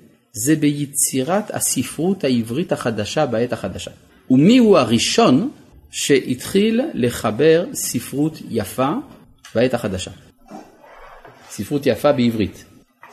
זה 0.45 0.57
ביצירת 0.57 1.51
הספרות 1.55 2.25
העברית 2.25 2.73
החדשה 2.73 3.27
בעת 3.27 3.53
החדשה. 3.53 3.91
ומי 4.31 4.59
הוא 4.59 4.79
הראשון 4.79 5.51
שהתחיל 5.91 6.81
לחבר 6.95 7.65
ספרות 7.73 8.39
יפה 8.51 8.93
בעת 9.55 9.75
החדשה? 9.75 10.11
ספרות 11.51 11.87
יפה 11.87 12.13
בעברית. 12.13 12.65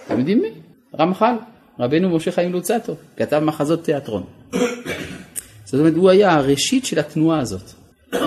אתם 0.07 0.19
יודעים 0.19 0.41
מי? 0.41 0.49
רמח"ל, 0.99 1.35
רבנו 1.79 2.15
משה 2.15 2.31
חיים 2.31 2.53
לוצטו, 2.53 2.95
כתב 3.17 3.39
מחזות 3.39 3.83
תיאטרון. 3.83 4.23
זאת 5.65 5.79
אומרת, 5.79 5.93
הוא 5.93 6.09
היה 6.09 6.33
הראשית 6.33 6.85
של 6.85 6.99
התנועה 6.99 7.39
הזאת. 7.39 7.71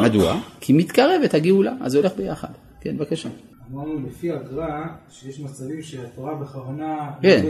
מדוע? 0.02 0.40
כי 0.61 0.73
מתקרבת 0.73 1.35
הגאולה, 1.35 1.73
אז 1.81 1.93
זה 1.93 1.99
הולך 1.99 2.12
ביחד. 2.17 2.49
כן, 2.81 2.97
בבקשה. 2.97 3.28
אמרנו 3.73 4.07
לפי 4.07 4.33
הגר"א 4.33 4.87
שיש 5.11 5.41
מצבים 5.41 5.83
שהתורה 5.83 6.35
בכוונה 6.35 7.11
כן, 7.23 7.43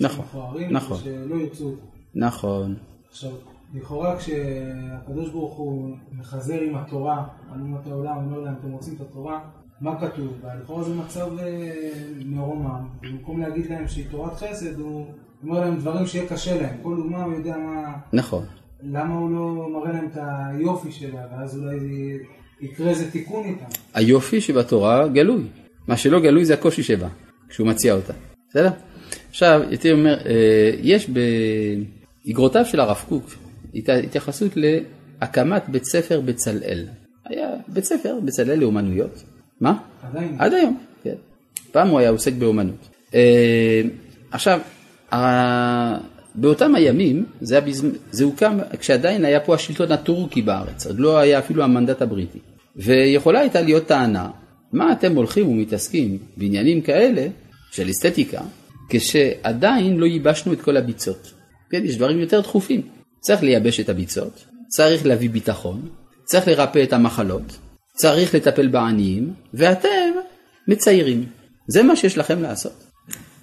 נכון, 0.00 0.24
נכון. 0.70 0.98
שלא 0.98 1.34
ירצו. 1.34 1.74
נכון. 2.14 2.74
עכשיו, 3.10 3.30
לכאורה 3.74 4.16
כשהקדוש 4.16 5.30
ברוך 5.30 5.54
הוא 5.54 5.96
מחזר 6.12 6.60
עם 6.60 6.74
התורה 6.76 7.24
על 7.52 7.60
אומות 7.60 7.86
העולם, 7.86 8.16
אומר 8.16 8.38
להם 8.38 8.54
אתם 8.60 8.70
רוצים 8.70 8.94
את 8.94 9.00
התורה, 9.00 9.40
מה 9.80 10.00
כתוב 10.00 10.32
בה? 10.42 10.54
לכאורה 10.54 10.82
זה 10.82 10.94
מצב 10.94 11.38
אה, 11.38 11.72
מרומם, 12.24 12.88
במקום 13.00 13.40
להגיד 13.40 13.70
להם 13.70 13.88
שהיא 13.88 14.06
תורת 14.10 14.34
חסד, 14.34 14.80
הוא 14.80 15.06
אומר 15.42 15.60
להם 15.60 15.76
דברים 15.76 16.06
שיהיה 16.06 16.28
קשה 16.28 16.62
להם, 16.62 16.76
כל 16.82 16.96
אומה 16.98 17.24
הוא 17.24 17.32
יודע 17.32 17.56
מה, 17.56 17.92
נכון. 18.12 18.44
למה 18.82 19.14
הוא 19.14 19.30
לא 19.30 19.68
מראה 19.72 19.92
להם 19.92 20.08
את 20.12 20.18
היופי 20.20 20.92
שלה, 20.92 21.26
ואז 21.30 21.58
אולי 21.58 21.78
יקרה 22.62 22.90
איזה 22.90 23.10
תיקון 23.10 23.44
איתם. 23.48 23.64
היופי 23.94 24.40
שבתורה 24.40 25.08
גלוי. 25.08 25.42
מה 25.88 25.96
שלא 25.96 26.20
גלוי 26.20 26.44
זה 26.44 26.54
הקושי 26.54 26.82
שבה, 26.82 27.08
כשהוא 27.48 27.66
מציע 27.66 27.94
אותה. 27.94 28.12
בסדר? 28.50 28.70
עכשיו, 29.30 29.62
הייתי 29.68 29.92
אומר, 29.92 30.18
אה, 30.26 30.70
יש 30.82 31.10
באגרותיו 32.26 32.64
של 32.64 32.80
הרב 32.80 33.04
קוק 33.08 33.24
הת- 33.74 33.88
התייחסות 34.04 34.52
להקמת 34.56 35.62
בית 35.68 35.84
ספר 35.84 36.20
בצלאל. 36.20 36.86
היה 37.24 37.48
בית 37.68 37.84
ספר 37.84 38.18
בצלאל 38.24 38.58
לאומנויות. 38.58 39.22
מה? 39.60 39.78
עדיין. 40.02 40.36
עד 40.38 40.52
היום, 40.54 40.78
כן. 41.04 41.14
פעם 41.72 41.88
הוא 41.88 41.98
היה 41.98 42.10
עוסק 42.10 42.32
באומנות. 42.32 42.88
אה, 43.14 43.82
עכשיו, 44.30 44.60
באותם 46.34 46.74
הימים, 46.74 47.24
זה, 47.40 47.54
היה 47.54 47.60
בזמ... 47.66 47.88
זה 48.10 48.24
הוקם 48.24 48.58
כשעדיין 48.78 49.24
היה 49.24 49.40
פה 49.40 49.54
השלטון 49.54 49.92
הטורקי 49.92 50.42
בארץ, 50.42 50.86
עוד 50.86 50.98
לא 51.00 51.18
היה 51.18 51.38
אפילו 51.38 51.62
המנדט 51.64 52.02
הבריטי. 52.02 52.38
ויכולה 52.76 53.40
הייתה 53.40 53.60
להיות 53.60 53.86
טענה, 53.86 54.30
מה 54.72 54.92
אתם 54.92 55.16
הולכים 55.16 55.48
ומתעסקים 55.48 56.18
בעניינים 56.36 56.80
כאלה 56.80 57.26
של 57.72 57.90
אסתטיקה, 57.90 58.40
כשעדיין 58.88 59.96
לא 59.96 60.06
ייבשנו 60.06 60.52
את 60.52 60.60
כל 60.60 60.76
הביצות. 60.76 61.32
כן, 61.70 61.84
יש 61.84 61.96
דברים 61.96 62.20
יותר 62.20 62.40
דחופים. 62.40 62.82
צריך 63.20 63.42
לייבש 63.42 63.80
את 63.80 63.88
הביצות, 63.88 64.44
צריך 64.68 65.06
להביא 65.06 65.30
ביטחון, 65.30 65.88
צריך 66.24 66.48
לרפא 66.48 66.82
את 66.82 66.92
המחלות, 66.92 67.58
צריך 67.96 68.34
לטפל 68.34 68.68
בעניים, 68.68 69.32
ואתם 69.54 70.12
מציירים. 70.68 71.26
זה 71.68 71.82
מה 71.82 71.96
שיש 71.96 72.18
לכם 72.18 72.42
לעשות. 72.42 72.84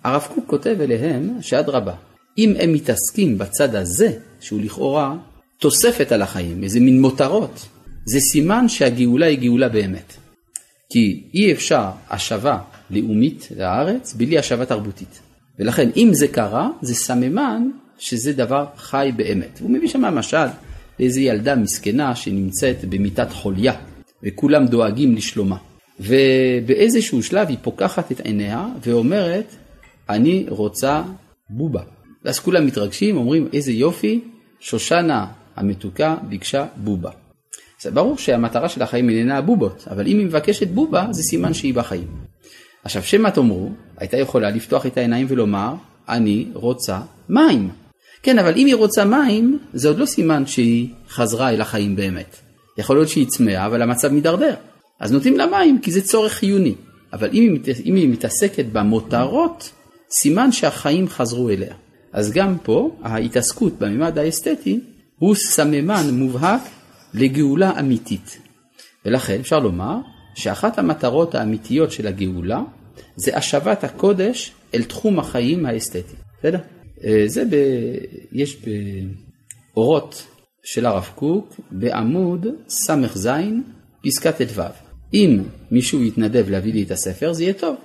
הרב 0.03 0.27
קוק 0.35 0.43
כותב 0.47 0.75
אליהם 0.81 1.37
שאדרבה, 1.41 1.93
אם 2.37 2.53
הם 2.59 2.73
מתעסקים 2.73 3.37
בצד 3.37 3.75
הזה, 3.75 4.11
שהוא 4.39 4.61
לכאורה 4.61 5.15
תוספת 5.59 6.11
על 6.11 6.21
החיים, 6.21 6.63
איזה 6.63 6.79
מין 6.79 7.01
מותרות, 7.01 7.65
זה 8.11 8.19
סימן 8.19 8.69
שהגאולה 8.69 9.25
היא 9.25 9.39
גאולה 9.39 9.69
באמת. 9.69 10.13
כי 10.91 11.23
אי 11.33 11.51
אפשר 11.51 11.89
השבה 12.09 12.57
לאומית 12.89 13.47
לארץ 13.57 14.13
בלי 14.13 14.39
השבה 14.39 14.65
תרבותית. 14.65 15.19
ולכן 15.59 15.89
אם 15.97 16.09
זה 16.13 16.27
קרה, 16.27 16.69
זה 16.81 16.95
סממן 16.95 17.69
שזה 17.97 18.33
דבר 18.33 18.65
חי 18.77 19.11
באמת. 19.15 19.59
הוא 19.61 19.71
מביא 19.71 19.87
שם 19.87 20.01
משל 20.01 20.47
לאיזו 20.99 21.19
ילדה 21.19 21.55
מסכנה 21.55 22.15
שנמצאת 22.15 22.85
במיטת 22.85 23.31
חוליה, 23.31 23.73
וכולם 24.23 24.65
דואגים 24.65 25.15
לשלומה. 25.15 25.57
ובאיזשהו 25.99 27.23
שלב 27.23 27.47
היא 27.47 27.57
פוקחת 27.61 28.11
את 28.11 28.19
עיניה 28.19 28.65
ואומרת, 28.85 29.55
אני 30.09 30.45
רוצה 30.49 31.03
בובה. 31.49 31.81
ואז 32.25 32.39
כולם 32.39 32.65
מתרגשים, 32.65 33.17
אומרים, 33.17 33.47
איזה 33.53 33.71
יופי, 33.71 34.19
שושנה 34.59 35.25
המתוקה 35.55 36.15
ביקשה 36.29 36.65
בובה. 36.77 37.11
זה 37.81 37.91
ברור 37.91 38.17
שהמטרה 38.17 38.69
של 38.69 38.81
החיים 38.81 39.09
איננה 39.09 39.37
הבובות, 39.37 39.87
אבל 39.91 40.07
אם 40.07 40.17
היא 40.17 40.25
מבקשת 40.25 40.67
בובה, 40.67 41.07
זה 41.11 41.23
סימן 41.23 41.53
שהיא 41.53 41.73
בחיים. 41.73 42.07
עכשיו, 42.83 43.03
שמא 43.03 43.29
תאמרו, 43.29 43.69
הייתה 43.97 44.17
יכולה 44.17 44.49
לפתוח 44.49 44.85
את 44.85 44.97
העיניים 44.97 45.27
ולומר, 45.29 45.73
אני 46.09 46.47
רוצה 46.53 46.99
מים. 47.29 47.69
כן, 48.23 48.39
אבל 48.39 48.53
אם 48.55 48.65
היא 48.65 48.75
רוצה 48.75 49.05
מים, 49.05 49.59
זה 49.73 49.87
עוד 49.87 49.97
לא 49.97 50.05
סימן 50.05 50.45
שהיא 50.45 50.89
חזרה 51.09 51.49
אל 51.49 51.61
החיים 51.61 51.95
באמת. 51.95 52.35
יכול 52.77 52.95
להיות 52.95 53.09
שהיא 53.09 53.27
צמאה, 53.27 53.65
אבל 53.65 53.81
המצב 53.81 54.07
מידרדר. 54.07 54.55
אז 54.99 55.11
נותנים 55.11 55.37
לה 55.37 55.45
מים, 55.45 55.79
כי 55.81 55.91
זה 55.91 56.01
צורך 56.01 56.33
חיוני. 56.33 56.75
אבל 57.13 57.29
אם 57.33 57.57
היא. 57.65 57.73
אם 57.85 57.95
היא 57.95 58.09
מתעסקת 58.09 58.65
במותרות, 58.71 59.71
סימן 60.11 60.51
שהחיים 60.51 61.07
חזרו 61.07 61.49
אליה. 61.49 61.73
אז 62.13 62.31
גם 62.31 62.57
פה, 62.63 62.95
ההתעסקות 63.03 63.79
בממד 63.79 64.17
האסתטי 64.17 64.79
הוא 65.17 65.35
סממן 65.35 66.09
מובהק 66.13 66.61
לגאולה 67.13 67.79
אמיתית. 67.79 68.39
ולכן 69.05 69.39
אפשר 69.39 69.59
לומר 69.59 69.95
שאחת 70.35 70.79
המטרות 70.79 71.35
האמיתיות 71.35 71.91
של 71.91 72.07
הגאולה 72.07 72.61
זה 73.15 73.37
השבת 73.37 73.83
הקודש 73.83 74.51
אל 74.73 74.83
תחום 74.83 75.19
החיים 75.19 75.65
האסתטי. 75.65 76.15
בסדר? 76.39 76.59
אה, 77.03 77.23
זה 77.27 77.43
ב... 77.49 77.55
יש 78.31 78.57
באורות 79.73 80.27
של 80.63 80.85
הרב 80.85 81.09
קוק 81.15 81.59
בעמוד 81.71 82.47
ס"ז 82.69 83.29
פסקה 84.03 84.31
ט"ו. 84.31 84.61
אם 85.13 85.39
מישהו 85.71 86.03
יתנדב 86.03 86.49
להביא 86.49 86.73
לי 86.73 86.83
את 86.83 86.91
הספר 86.91 87.33
זה 87.33 87.43
יהיה 87.43 87.53
טוב. 87.53 87.75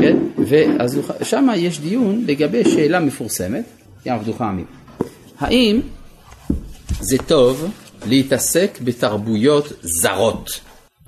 כן? 0.00 0.16
ואז 0.48 0.98
שם 1.22 1.48
יש 1.56 1.80
דיון 1.80 2.24
לגבי 2.26 2.64
שאלה 2.64 3.00
מפורסמת, 3.00 3.64
ים 4.06 4.14
עבדוך 4.14 4.40
עמים. 4.40 4.66
האם 5.38 5.80
זה 7.00 7.18
טוב 7.18 7.70
להתעסק 8.06 8.78
בתרבויות 8.84 9.72
זרות? 9.82 10.60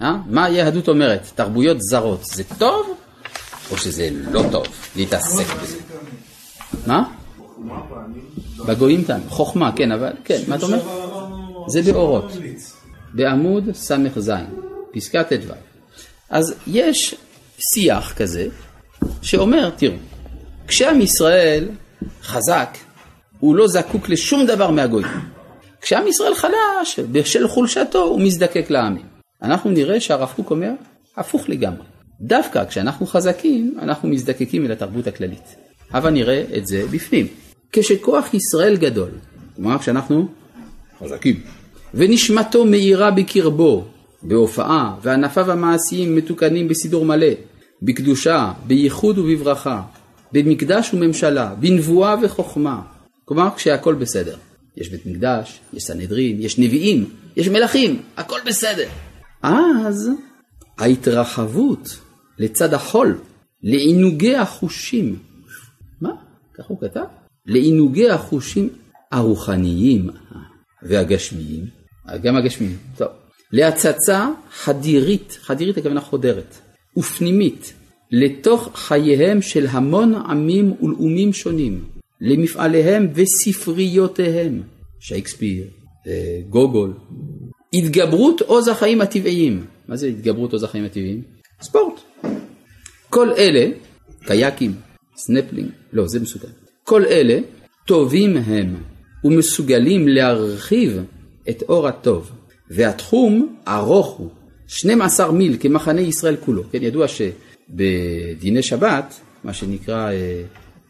אה? 0.02 0.16
מה 0.26 0.44
היהדות 0.44 0.88
אומרת? 0.88 1.30
תרבויות 1.34 1.76
זרות 1.80 2.24
זה 2.24 2.44
טוב 2.58 2.96
או 3.70 3.76
שזה 3.76 4.08
לא 4.30 4.42
טוב 4.50 4.66
להתעסק 4.96 5.46
בזה? 5.62 5.76
מה? 6.86 7.04
בגויים 8.66 9.04
תן, 9.04 9.20
חוכמה, 9.28 9.72
כן, 9.76 9.92
אבל, 9.92 10.12
כן, 10.24 10.40
מה 10.48 10.56
אתה 10.56 10.66
אומר? 10.66 10.82
זה 11.68 11.92
באורות, 11.92 12.32
בעמוד 13.14 13.64
ס"ז, 13.74 14.32
פסקה 14.92 15.24
ט"ו. 15.24 15.52
אז 16.30 16.54
יש 16.66 17.14
שיח 17.58 18.12
כזה 18.16 18.46
שאומר, 19.22 19.70
תראו, 19.70 19.94
כשעם 20.66 21.00
ישראל 21.00 21.68
חזק, 22.22 22.76
הוא 23.40 23.56
לא 23.56 23.68
זקוק 23.68 24.08
לשום 24.08 24.46
דבר 24.46 24.70
מהגויים. 24.70 25.33
כשעם 25.84 26.06
ישראל 26.06 26.34
חלש, 26.34 27.00
בשל 27.12 27.48
חולשתו, 27.48 28.02
הוא 28.02 28.20
מזדקק 28.20 28.70
לעמים. 28.70 29.06
אנחנו 29.42 29.70
נראה 29.70 30.00
שהרב 30.00 30.32
קוק 30.36 30.50
אומר, 30.50 30.70
הפוך 31.16 31.48
לגמרי. 31.48 31.84
דווקא 32.20 32.64
כשאנחנו 32.64 33.06
חזקים, 33.06 33.78
אנחנו 33.82 34.08
מזדקקים 34.08 34.66
אל 34.66 34.72
התרבות 34.72 35.06
הכללית. 35.06 35.56
אבל 35.94 36.10
נראה 36.10 36.44
את 36.56 36.66
זה 36.66 36.86
בפנים. 36.90 37.26
כשכוח 37.72 38.34
ישראל 38.34 38.76
גדול, 38.76 39.08
כלומר 39.56 39.78
כשאנחנו 39.78 40.28
חזקים, 41.00 41.40
ונשמתו 41.94 42.64
מאירה 42.64 43.10
בקרבו, 43.10 43.84
בהופעה, 44.22 44.94
וענפיו 45.02 45.50
המעשיים 45.50 46.16
מתוקנים 46.16 46.68
בסידור 46.68 47.04
מלא, 47.04 47.32
בקדושה, 47.82 48.52
בייחוד 48.66 49.18
ובברכה, 49.18 49.82
במקדש 50.32 50.94
וממשלה, 50.94 51.54
בנבואה 51.60 52.16
וחוכמה. 52.22 52.82
כלומר, 53.24 53.48
כשהכול 53.56 53.94
בסדר. 53.94 54.36
יש 54.76 54.88
בית 54.88 55.06
מקדש, 55.06 55.60
יש 55.72 55.82
סנהדרין, 55.84 56.40
יש 56.40 56.58
נביאים, 56.58 57.10
יש 57.36 57.48
מלכים, 57.48 58.02
הכל 58.16 58.38
בסדר. 58.46 58.88
אז 59.42 60.10
ההתרחבות 60.78 61.98
לצד 62.38 62.74
החול, 62.74 63.18
לעינוגי 63.62 64.36
החושים. 64.36 65.18
מה? 66.00 66.10
ככה 66.54 66.66
הוא 66.68 66.80
כתב? 66.80 67.04
לעינוגי 67.46 68.10
החושים 68.10 68.68
הרוחניים 69.12 70.10
והגשמיים, 70.82 71.66
גם 72.22 72.36
הגשמיים, 72.36 72.76
טוב. 72.96 73.08
להצצה 73.52 74.28
חדירית, 74.52 75.38
חדירית 75.42 75.78
הכוונה 75.78 76.00
חודרת, 76.00 76.56
ופנימית, 76.96 77.72
לתוך 78.10 78.70
חייהם 78.74 79.42
של 79.42 79.66
המון 79.70 80.14
עמים 80.14 80.72
ולאומים 80.82 81.32
שונים, 81.32 81.84
למפעליהם 82.20 83.08
וספריותיהם, 83.14 84.62
שייקספיר, 85.00 85.64
אה, 86.06 86.40
גוגול, 86.50 86.92
התגברות 87.72 88.40
עוז 88.40 88.68
החיים 88.68 89.00
הטבעיים. 89.00 89.64
מה 89.88 89.96
זה 89.96 90.06
התגברות 90.06 90.52
עוז 90.52 90.62
החיים 90.62 90.84
הטבעיים? 90.84 91.22
ספורט. 91.62 92.00
כל 93.10 93.32
אלה, 93.32 93.66
קייקים, 94.26 94.74
סנפלינג, 95.16 95.70
לא, 95.92 96.06
זה 96.06 96.20
מסוכן. 96.20 96.48
כל 96.84 97.04
אלה 97.04 97.38
טובים 97.86 98.36
הם 98.36 98.76
ומסוגלים 99.24 100.08
להרחיב 100.08 101.00
את 101.50 101.62
אור 101.68 101.88
הטוב, 101.88 102.30
והתחום 102.70 103.56
ארוך 103.68 104.10
הוא, 104.10 104.30
12 104.66 105.32
מיל 105.32 105.56
כמחנה 105.60 106.00
ישראל 106.00 106.36
כולו. 106.36 106.62
כן, 106.70 106.82
ידוע 106.82 107.06
שבדיני 107.08 108.62
שבת, 108.62 109.14
מה 109.44 109.52
שנקרא 109.52 110.12
אה, 110.12 110.42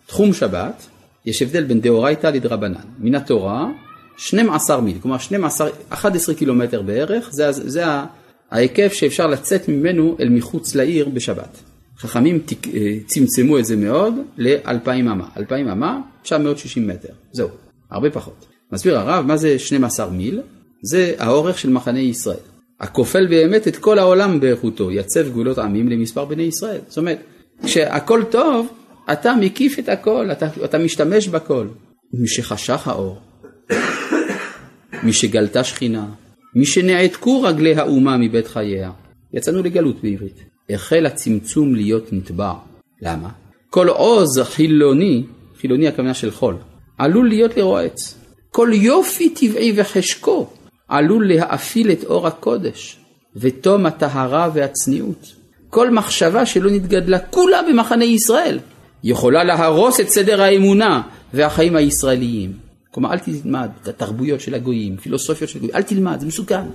תחום 0.06 0.32
שבת, 0.32 0.86
יש 1.26 1.42
הבדל 1.42 1.64
בין 1.64 1.80
דאורייתא 1.80 2.26
לדרבנן. 2.26 2.84
מן 2.98 3.14
התורה 3.14 3.68
12 4.16 4.80
מיל, 4.80 4.98
כלומר 5.02 5.18
12, 5.18 5.68
11 5.88 6.34
קילומטר 6.34 6.82
בערך, 6.82 7.28
זה, 7.32 7.52
זה 7.52 7.84
ההיקף 8.50 8.92
שאפשר 8.92 9.26
לצאת 9.26 9.68
ממנו 9.68 10.16
אל 10.20 10.28
מחוץ 10.28 10.74
לעיר 10.74 11.08
בשבת. 11.08 11.58
חכמים 11.98 12.38
אה, 12.74 12.96
צמצמו 13.06 13.58
את 13.58 13.64
זה 13.64 13.76
מאוד 13.76 14.14
ל-2,000 14.36 14.90
אמה. 15.00 15.28
2,000 15.36 15.68
אמה, 15.68 16.00
960 16.22 16.86
מטר. 16.86 17.08
זהו, 17.32 17.48
הרבה 17.90 18.10
פחות. 18.10 18.46
מסביר 18.72 18.98
הרב, 18.98 19.26
מה 19.26 19.36
זה 19.36 19.58
12 19.58 20.10
מיל? 20.10 20.40
זה 20.82 21.14
האורך 21.18 21.58
של 21.58 21.70
מחנה 21.70 22.00
ישראל. 22.00 22.36
הכופל 22.80 23.26
באמת 23.26 23.68
את 23.68 23.76
כל 23.76 23.98
העולם 23.98 24.40
באיכותו, 24.40 24.90
יצב 24.90 25.28
גבולות 25.28 25.58
עמים 25.58 25.88
למספר 25.88 26.24
בני 26.24 26.42
ישראל. 26.42 26.80
זאת 26.88 26.98
אומרת, 26.98 27.18
כשהכל 27.64 28.22
טוב, 28.30 28.68
אתה 29.12 29.34
מקיף 29.40 29.78
את 29.78 29.88
הכל, 29.88 30.28
אתה, 30.32 30.46
אתה 30.64 30.78
משתמש 30.78 31.28
בכל. 31.28 31.66
משחשך 32.14 32.88
האור, 32.88 33.18
משגלתה 35.02 35.64
שכינה, 35.64 36.06
משנעתקו 36.56 37.42
רגלי 37.42 37.74
האומה 37.74 38.16
מבית 38.16 38.46
חייה. 38.46 38.90
יצאנו 39.34 39.62
לגלות 39.62 40.02
בעברית. 40.02 40.44
החל 40.70 41.06
הצמצום 41.06 41.74
להיות 41.74 42.12
נתבע. 42.12 42.52
למה? 43.02 43.28
כל 43.70 43.88
עוז 43.88 44.40
חילוני, 44.42 45.24
חילוני 45.60 45.88
הכוונה 45.88 46.14
של 46.14 46.30
חול, 46.30 46.56
עלול 46.98 47.28
להיות 47.28 47.56
לרועץ. 47.56 48.18
כל 48.50 48.70
יופי 48.72 49.30
טבעי 49.30 49.72
וחשקו 49.76 50.46
עלול 50.88 51.28
להאפיל 51.34 51.92
את 51.92 52.04
אור 52.04 52.26
הקודש, 52.26 52.98
ותום 53.36 53.86
הטהרה 53.86 54.50
והצניעות. 54.54 55.32
כל 55.70 55.90
מחשבה 55.90 56.46
שלא 56.46 56.70
נתגדלה 56.70 57.18
כולה 57.18 57.60
במחנה 57.68 58.04
ישראל, 58.04 58.58
יכולה 59.04 59.44
להרוס 59.44 60.00
את 60.00 60.08
סדר 60.08 60.42
האמונה 60.42 61.02
והחיים 61.34 61.76
הישראליים. 61.76 62.52
כלומר, 62.90 63.12
אל 63.12 63.18
תלמד 63.18 63.70
את 63.82 63.88
התרבויות 63.88 64.40
של 64.40 64.54
הגויים, 64.54 64.96
פילוסופיות 64.96 65.50
של 65.50 65.58
הגויים, 65.58 65.76
אל 65.76 65.82
תלמד, 65.82 66.20
זה 66.20 66.26
מסוכן. 66.26 66.66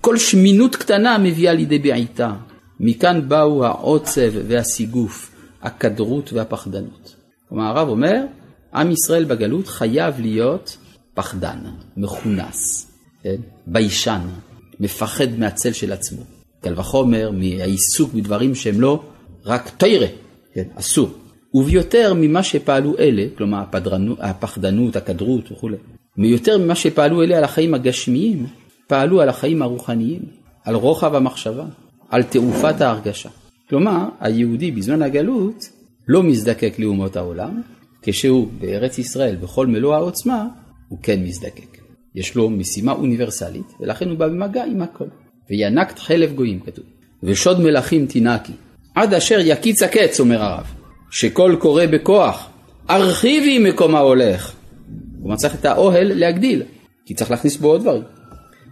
כל 0.00 0.18
שמינות 0.18 0.76
קטנה 0.76 1.18
מביאה 1.18 1.52
לידי 1.52 1.78
בעיטה. 1.78 2.34
מכאן 2.80 3.28
באו 3.28 3.64
העוצב 3.64 4.32
והסיגוף, 4.48 5.30
הכדרות 5.62 6.32
והפחדנות. 6.32 7.16
כלומר, 7.48 7.64
הרב 7.64 7.88
אומר, 7.88 8.20
עם 8.74 8.90
ישראל 8.90 9.24
בגלות 9.24 9.68
חייב 9.68 10.20
להיות 10.20 10.76
פחדן, 11.14 11.58
מכונס, 11.96 12.92
כן? 13.22 13.36
ביישן, 13.66 14.20
מפחד 14.80 15.38
מהצל 15.38 15.72
של 15.72 15.92
עצמו. 15.92 16.22
קל 16.60 16.74
וחומר 16.76 17.30
מהעיסוק 17.30 18.12
בדברים 18.14 18.54
שהם 18.54 18.80
לא 18.80 19.02
רק 19.44 19.68
תוירה, 19.68 20.06
כן? 20.54 20.64
אסור. 20.74 21.10
וביותר 21.54 22.12
ממה 22.16 22.42
שפעלו 22.42 22.98
אלה, 22.98 23.24
כלומר 23.38 23.58
הפדרנות, 23.58 24.18
הפחדנות, 24.20 24.96
הכדרות 24.96 25.52
וכולי, 25.52 25.76
מיותר 26.16 26.58
ממה 26.58 26.74
שפעלו 26.74 27.22
אלה 27.22 27.38
על 27.38 27.44
החיים 27.44 27.74
הגשמיים, 27.74 28.46
פעלו 28.86 29.20
על 29.20 29.28
החיים 29.28 29.62
הרוחניים, 29.62 30.22
על 30.64 30.74
רוחב 30.74 31.14
המחשבה, 31.14 31.64
על 32.08 32.22
תעופת 32.22 32.80
ההרגשה. 32.80 33.28
כלומר, 33.68 34.08
היהודי 34.20 34.70
בזמן 34.70 35.02
הגלות 35.02 35.68
לא 36.08 36.22
מזדקק 36.22 36.74
לאומות 36.78 37.16
העולם, 37.16 37.60
כשהוא 38.02 38.48
בארץ 38.60 38.98
ישראל 38.98 39.36
בכל 39.36 39.66
מלוא 39.66 39.94
העוצמה, 39.94 40.46
הוא 40.88 40.98
כן 41.02 41.22
מזדקק. 41.22 41.78
יש 42.14 42.34
לו 42.34 42.50
משימה 42.50 42.92
אוניברסלית, 42.92 43.72
ולכן 43.80 44.08
הוא 44.08 44.18
בא 44.18 44.28
במגע 44.28 44.64
עם 44.64 44.82
הכל. 44.82 45.04
וינקת 45.50 45.98
חלב 45.98 46.32
גויים 46.34 46.60
כתוב. 46.60 46.84
ושוד 47.22 47.60
מלכים 47.60 48.06
תינקי. 48.06 48.52
עד 48.94 49.14
אשר 49.14 49.38
יקיץ 49.40 49.82
הקץ, 49.82 50.20
אומר 50.20 50.42
הרב. 50.42 50.81
שכל 51.12 51.56
קורא 51.58 51.86
בכוח, 51.86 52.50
הרחיבי 52.88 53.58
מקום 53.58 53.94
ההולך. 53.94 54.52
כלומר 55.20 55.36
צריך 55.36 55.54
את 55.54 55.64
האוהל 55.64 56.12
להגדיל, 56.14 56.62
כי 57.06 57.14
צריך 57.14 57.30
להכניס 57.30 57.56
בו 57.56 57.68
עוד 57.68 57.80
דברים. 57.80 58.02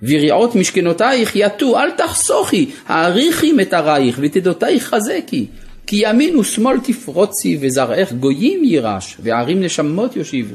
ויריעות 0.03 0.55
משכנותייך 0.55 1.33
יטו, 1.35 1.79
אל 1.79 1.91
תחסוכי, 1.91 2.71
האריכי 2.87 3.53
מטרייך 3.53 4.19
ותדותייך 4.23 4.83
חזקי. 4.85 5.47
כי 5.87 5.97
ימין 6.03 6.39
ושמאל 6.39 6.81
תפרוצי 6.81 7.59
וזרעך 7.61 8.13
גויים 8.13 8.65
יירש, 8.65 9.17
וערים 9.23 9.63
נשמות 9.63 10.17
יושיבו. 10.17 10.55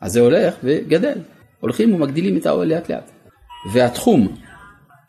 אז 0.00 0.12
זה 0.12 0.20
הולך 0.20 0.54
וגדל. 0.64 1.18
הולכים 1.60 1.94
ומגדילים 1.94 2.36
את 2.36 2.46
האוהל 2.46 2.68
לאט 2.68 2.90
לאט. 2.90 3.10
והתחום 3.72 4.36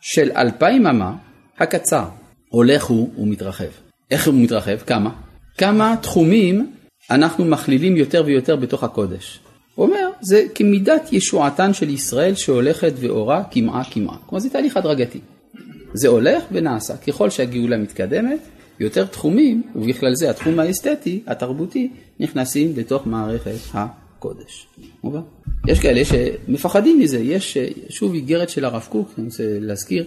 של 0.00 0.30
אלפיים 0.36 0.86
אמה 0.86 1.12
הקצר 1.58 2.04
הולך 2.48 2.84
הוא 2.84 3.10
ומתרחב. 3.18 3.64
איך 4.10 4.26
הוא 4.26 4.34
מתרחב? 4.34 4.76
כמה? 4.76 5.27
כמה 5.58 5.94
תחומים 6.02 6.72
אנחנו 7.10 7.44
מכלילים 7.44 7.96
יותר 7.96 8.22
ויותר 8.26 8.56
בתוך 8.56 8.84
הקודש. 8.84 9.40
הוא 9.74 9.86
אומר, 9.86 10.10
זה 10.20 10.44
כמידת 10.54 11.12
ישועתן 11.12 11.74
של 11.74 11.88
ישראל 11.88 12.34
שהולכת 12.34 12.92
ואורה 13.00 13.44
קמעה 13.44 13.84
קמעה. 13.84 14.16
כלומר 14.26 14.40
זה 14.40 14.50
תהליך 14.50 14.76
הדרגתי. 14.76 15.18
זה 15.92 16.08
הולך 16.08 16.42
ונעשה. 16.52 16.96
ככל 16.96 17.30
שהגאולה 17.30 17.76
מתקדמת, 17.76 18.38
יותר 18.80 19.04
תחומים, 19.04 19.62
ובכלל 19.76 20.14
זה 20.14 20.30
התחום 20.30 20.58
האסתטי, 20.58 21.22
התרבותי, 21.26 21.90
נכנסים 22.20 22.72
לתוך 22.76 23.06
מערכת 23.06 23.50
הקודש. 23.74 24.66
מובן? 25.04 25.20
יש 25.68 25.80
כאלה 25.80 26.04
שמפחדים 26.04 26.98
מזה. 26.98 27.18
יש 27.18 27.58
שוב 27.88 28.14
איגרת 28.14 28.50
של 28.50 28.64
הרב 28.64 28.86
קוק, 28.90 29.10
אני 29.18 29.26
רוצה 29.26 29.44
להזכיר, 29.60 30.04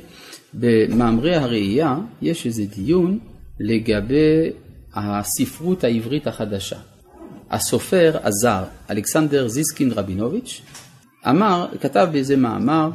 במאמרי 0.53 1.35
הראייה 1.35 1.97
יש 2.21 2.45
איזה 2.45 2.63
דיון 2.65 3.19
לגבי 3.59 4.49
הספרות 4.95 5.83
העברית 5.83 6.27
החדשה. 6.27 6.75
הסופר 7.51 8.17
הזר 8.23 8.63
אלכסנדר 8.89 9.47
זיסקין 9.47 9.91
רבינוביץ' 9.91 10.61
אמר, 11.29 11.67
כתב 11.81 12.07
באיזה 12.11 12.37
מאמר 12.37 12.89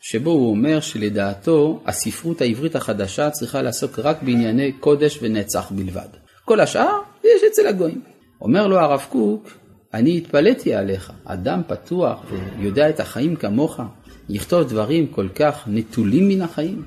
שבו 0.00 0.30
הוא 0.30 0.50
אומר 0.50 0.80
שלדעתו 0.80 1.82
הספרות 1.86 2.40
העברית 2.40 2.76
החדשה 2.76 3.30
צריכה 3.30 3.62
לעסוק 3.62 3.98
רק 3.98 4.22
בענייני 4.22 4.72
קודש 4.72 5.18
ונצח 5.22 5.70
בלבד. 5.70 6.08
כל 6.44 6.60
השאר 6.60 7.00
יש 7.24 7.42
אצל 7.52 7.66
הגויים. 7.66 8.00
אומר 8.40 8.66
לו 8.66 8.78
הרב 8.78 9.06
קוק, 9.08 9.48
אני 9.94 10.16
התפלאתי 10.16 10.74
עליך, 10.74 11.12
אדם 11.24 11.62
פתוח 11.66 12.24
ויודע 12.58 12.88
את 12.88 13.00
החיים 13.00 13.36
כמוך, 13.36 13.80
יכתוב 14.28 14.68
דברים 14.68 15.06
כל 15.06 15.28
כך 15.34 15.62
נטולים 15.66 16.28
מן 16.28 16.42
החיים. 16.42 16.82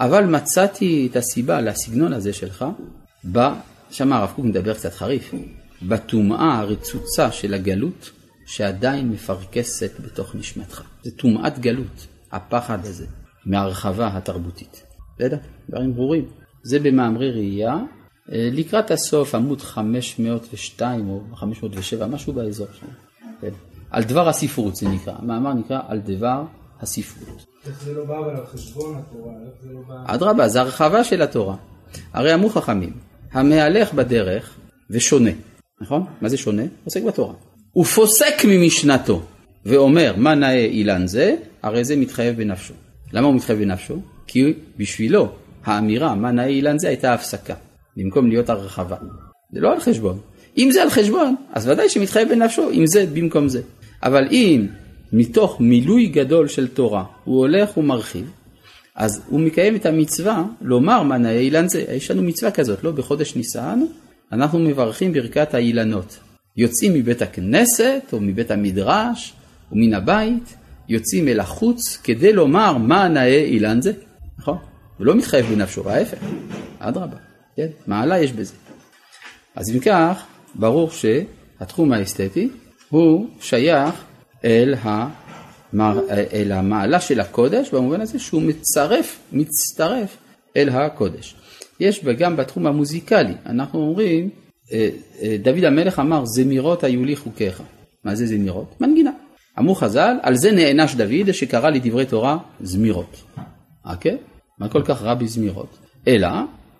אבל 0.00 0.24
מצאתי 0.24 1.08
את 1.10 1.16
הסיבה 1.16 1.60
לסגנון 1.60 2.12
הזה 2.12 2.32
שלך. 2.32 2.64
שם 3.92 4.12
הרב 4.12 4.32
קוק 4.36 4.44
מדבר 4.44 4.74
קצת 4.74 4.92
חריף, 4.92 5.34
בטומאה 5.82 6.58
הרצוצה 6.58 7.32
של 7.32 7.54
הגלות 7.54 8.10
שעדיין 8.46 9.10
מפרכסת 9.10 10.00
בתוך 10.00 10.34
נשמתך. 10.34 10.82
זה 11.02 11.10
טומאת 11.10 11.58
גלות, 11.58 12.06
הפחד 12.32 12.78
הזה, 12.82 13.06
מהרחבה 13.46 14.16
התרבותית. 14.16 14.82
בסדר? 15.16 15.36
דברים 15.70 15.94
ברורים. 15.94 16.24
זה 16.62 16.78
במאמרי 16.78 17.30
ראייה, 17.30 17.76
אה, 18.32 18.48
לקראת 18.52 18.90
הסוף, 18.90 19.34
עמוד 19.34 19.60
502 19.60 21.08
או 21.08 21.20
507, 21.34 22.06
משהו 22.06 22.32
באזור 22.32 22.66
שם. 22.80 22.86
כן. 23.40 23.50
על 23.90 24.02
דבר 24.02 24.28
הספרות 24.28 24.76
זה 24.76 24.88
נקרא, 24.88 25.14
המאמר 25.18 25.52
נקרא 25.52 25.80
על 25.88 25.98
דבר 25.98 26.44
הספרות. 26.80 27.46
איך 27.66 27.82
זה 27.82 27.94
לא 27.94 28.04
בא 28.04 28.18
אבל 28.18 28.36
על 28.36 28.46
חשבון 28.46 28.96
התורה? 28.96 29.32
לא 29.72 29.80
בא... 29.88 30.14
אדרבה, 30.14 30.48
זה 30.48 30.60
הרחבה 30.60 31.04
של 31.04 31.22
התורה. 31.22 31.56
הרי 32.12 32.34
אמרו 32.34 32.48
חכמים, 32.48 32.92
המהלך 33.32 33.94
בדרך 33.94 34.58
ושונה, 34.90 35.30
נכון? 35.80 36.04
מה 36.20 36.28
זה 36.28 36.36
שונה? 36.36 36.62
עוסק 36.84 37.02
בתורה. 37.02 37.34
הוא 37.72 37.84
פוסק 37.84 38.34
ממשנתו 38.44 39.22
ואומר 39.66 40.14
מה 40.16 40.34
נאה 40.34 40.64
אילן 40.64 41.06
זה, 41.06 41.36
הרי 41.62 41.84
זה 41.84 41.96
מתחייב 41.96 42.36
בנפשו. 42.36 42.74
למה 43.12 43.26
הוא 43.26 43.34
מתחייב 43.34 43.58
בנפשו? 43.58 43.96
כי 44.26 44.52
בשבילו 44.78 45.28
האמירה 45.64 46.14
מה 46.14 46.30
נאה 46.30 46.46
אילן 46.46 46.78
זה 46.78 46.88
הייתה 46.88 47.14
הפסקה, 47.14 47.54
במקום 47.96 48.28
להיות 48.28 48.50
הרחבה. 48.50 48.96
זה 49.52 49.60
לא 49.60 49.72
על 49.72 49.80
חשבון. 49.80 50.18
אם 50.58 50.70
זה 50.72 50.82
על 50.82 50.90
חשבון, 50.90 51.34
אז 51.52 51.68
ודאי 51.68 51.88
שמתחייב 51.88 52.28
בנפשו, 52.28 52.70
אם 52.70 52.86
זה 52.86 53.06
במקום 53.14 53.48
זה. 53.48 53.62
אבל 54.02 54.28
אם 54.30 54.66
מתוך 55.12 55.60
מילוי 55.60 56.06
גדול 56.06 56.48
של 56.48 56.68
תורה 56.68 57.04
הוא 57.24 57.38
הולך 57.38 57.76
ומרחיב, 57.76 58.30
אז 58.96 59.22
הוא 59.28 59.40
מקיים 59.40 59.76
את 59.76 59.86
המצווה 59.86 60.44
לומר 60.60 61.02
מה 61.02 61.18
נאה 61.18 61.38
אילן 61.38 61.68
זה. 61.68 61.84
יש 61.88 62.10
לנו 62.10 62.22
מצווה 62.22 62.50
כזאת, 62.50 62.84
לא? 62.84 62.90
בחודש 62.90 63.36
ניסן 63.36 63.80
אנחנו 64.32 64.58
מברכים 64.58 65.12
ברכת 65.12 65.54
האילנות. 65.54 66.18
יוצאים 66.56 66.94
מבית 66.94 67.22
הכנסת 67.22 68.02
או 68.12 68.20
מבית 68.20 68.50
המדרש 68.50 69.32
או 69.70 69.76
מן 69.76 69.94
הבית, 69.94 70.56
יוצאים 70.88 71.28
אל 71.28 71.40
החוץ 71.40 71.98
כדי 72.04 72.32
לומר 72.32 72.76
מה 72.78 73.08
נאה 73.08 73.44
אילן 73.44 73.80
זה, 73.80 73.92
נכון? 74.38 74.58
הוא 74.98 75.06
לא 75.06 75.14
מתחייב 75.14 75.46
בנפשו, 75.46 75.90
ההפך, 75.90 76.18
אדרבה, 76.78 77.16
כן? 77.56 77.66
מעלה 77.86 78.18
יש 78.18 78.32
בזה. 78.32 78.54
אז 79.54 79.70
אם 79.70 79.80
כך, 79.80 80.24
ברור 80.54 80.90
שהתחום 80.90 81.92
האסתטי 81.92 82.48
הוא 82.88 83.26
שייך 83.40 83.94
אל, 84.44 84.74
המר, 84.80 85.06
אל 86.10 86.52
המעלה 86.52 87.00
של 87.00 87.20
הקודש, 87.20 87.70
במובן 87.70 88.00
הזה 88.00 88.18
שהוא 88.18 88.42
מצרף, 88.42 89.18
מצטרף 89.32 90.16
אל 90.56 90.68
הקודש. 90.68 91.34
יש 91.80 92.04
גם 92.04 92.36
בתחום 92.36 92.66
המוזיקלי, 92.66 93.34
אנחנו 93.46 93.80
אומרים, 93.80 94.30
אה, 94.72 94.88
אה, 95.22 95.36
דוד 95.42 95.64
המלך 95.64 95.98
אמר, 95.98 96.24
זמירות 96.24 96.84
היו 96.84 97.04
לי 97.04 97.16
חוקיך. 97.16 97.62
מה 98.04 98.14
זה 98.14 98.26
זמירות? 98.26 98.80
מנגינה. 98.80 99.10
אמרו 99.58 99.74
חז"ל, 99.74 100.16
על 100.22 100.36
זה 100.36 100.52
נענש 100.52 100.94
דוד 100.94 101.32
שקרא 101.32 101.70
לדברי 101.70 102.06
תורה 102.06 102.38
זמירות. 102.60 103.22
אוקיי? 103.84 104.16
מה 104.58 104.68
כל 104.68 104.82
כך 104.82 105.02
רע 105.02 105.14
בזמירות? 105.14 105.78
אלא, 106.08 106.28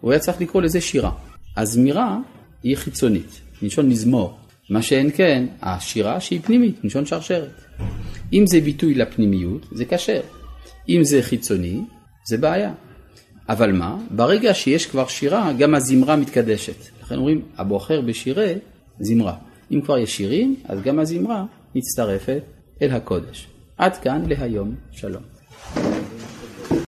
הוא 0.00 0.12
היה 0.12 0.20
צריך 0.20 0.40
לקרוא 0.40 0.62
לזה 0.62 0.80
שירה. 0.80 1.10
הזמירה 1.56 2.18
היא 2.62 2.76
חיצונית, 2.76 3.40
מלשון 3.62 3.88
מזמור. 3.88 4.36
מה 4.70 4.82
שאין 4.82 5.10
כן, 5.14 5.46
השירה 5.62 6.20
שהיא 6.20 6.40
פנימית, 6.42 6.84
מלשון 6.84 7.06
שרשרת. 7.06 7.64
אם 8.32 8.46
זה 8.46 8.60
ביטוי 8.60 8.94
לפנימיות, 8.94 9.66
זה 9.72 9.84
כשר. 9.84 10.20
אם 10.88 11.04
זה 11.04 11.22
חיצוני, 11.22 11.80
זה 12.28 12.38
בעיה. 12.38 12.72
אבל 13.48 13.72
מה? 13.72 13.96
ברגע 14.10 14.54
שיש 14.54 14.86
כבר 14.86 15.06
שירה, 15.06 15.52
גם 15.52 15.74
הזמרה 15.74 16.16
מתקדשת. 16.16 17.02
לכן 17.02 17.14
אומרים, 17.14 17.42
הבוחר 17.56 18.00
בשירי, 18.00 18.54
זמרה. 19.00 19.34
אם 19.72 19.80
כבר 19.80 19.98
יש 19.98 20.16
שירים, 20.16 20.56
אז 20.64 20.80
גם 20.82 20.98
הזמרה 20.98 21.44
מצטרפת 21.74 22.42
אל 22.82 22.90
הקודש. 22.90 23.46
עד 23.78 23.96
כאן 23.96 24.24
להיום, 24.28 24.74
שלום. 24.90 25.22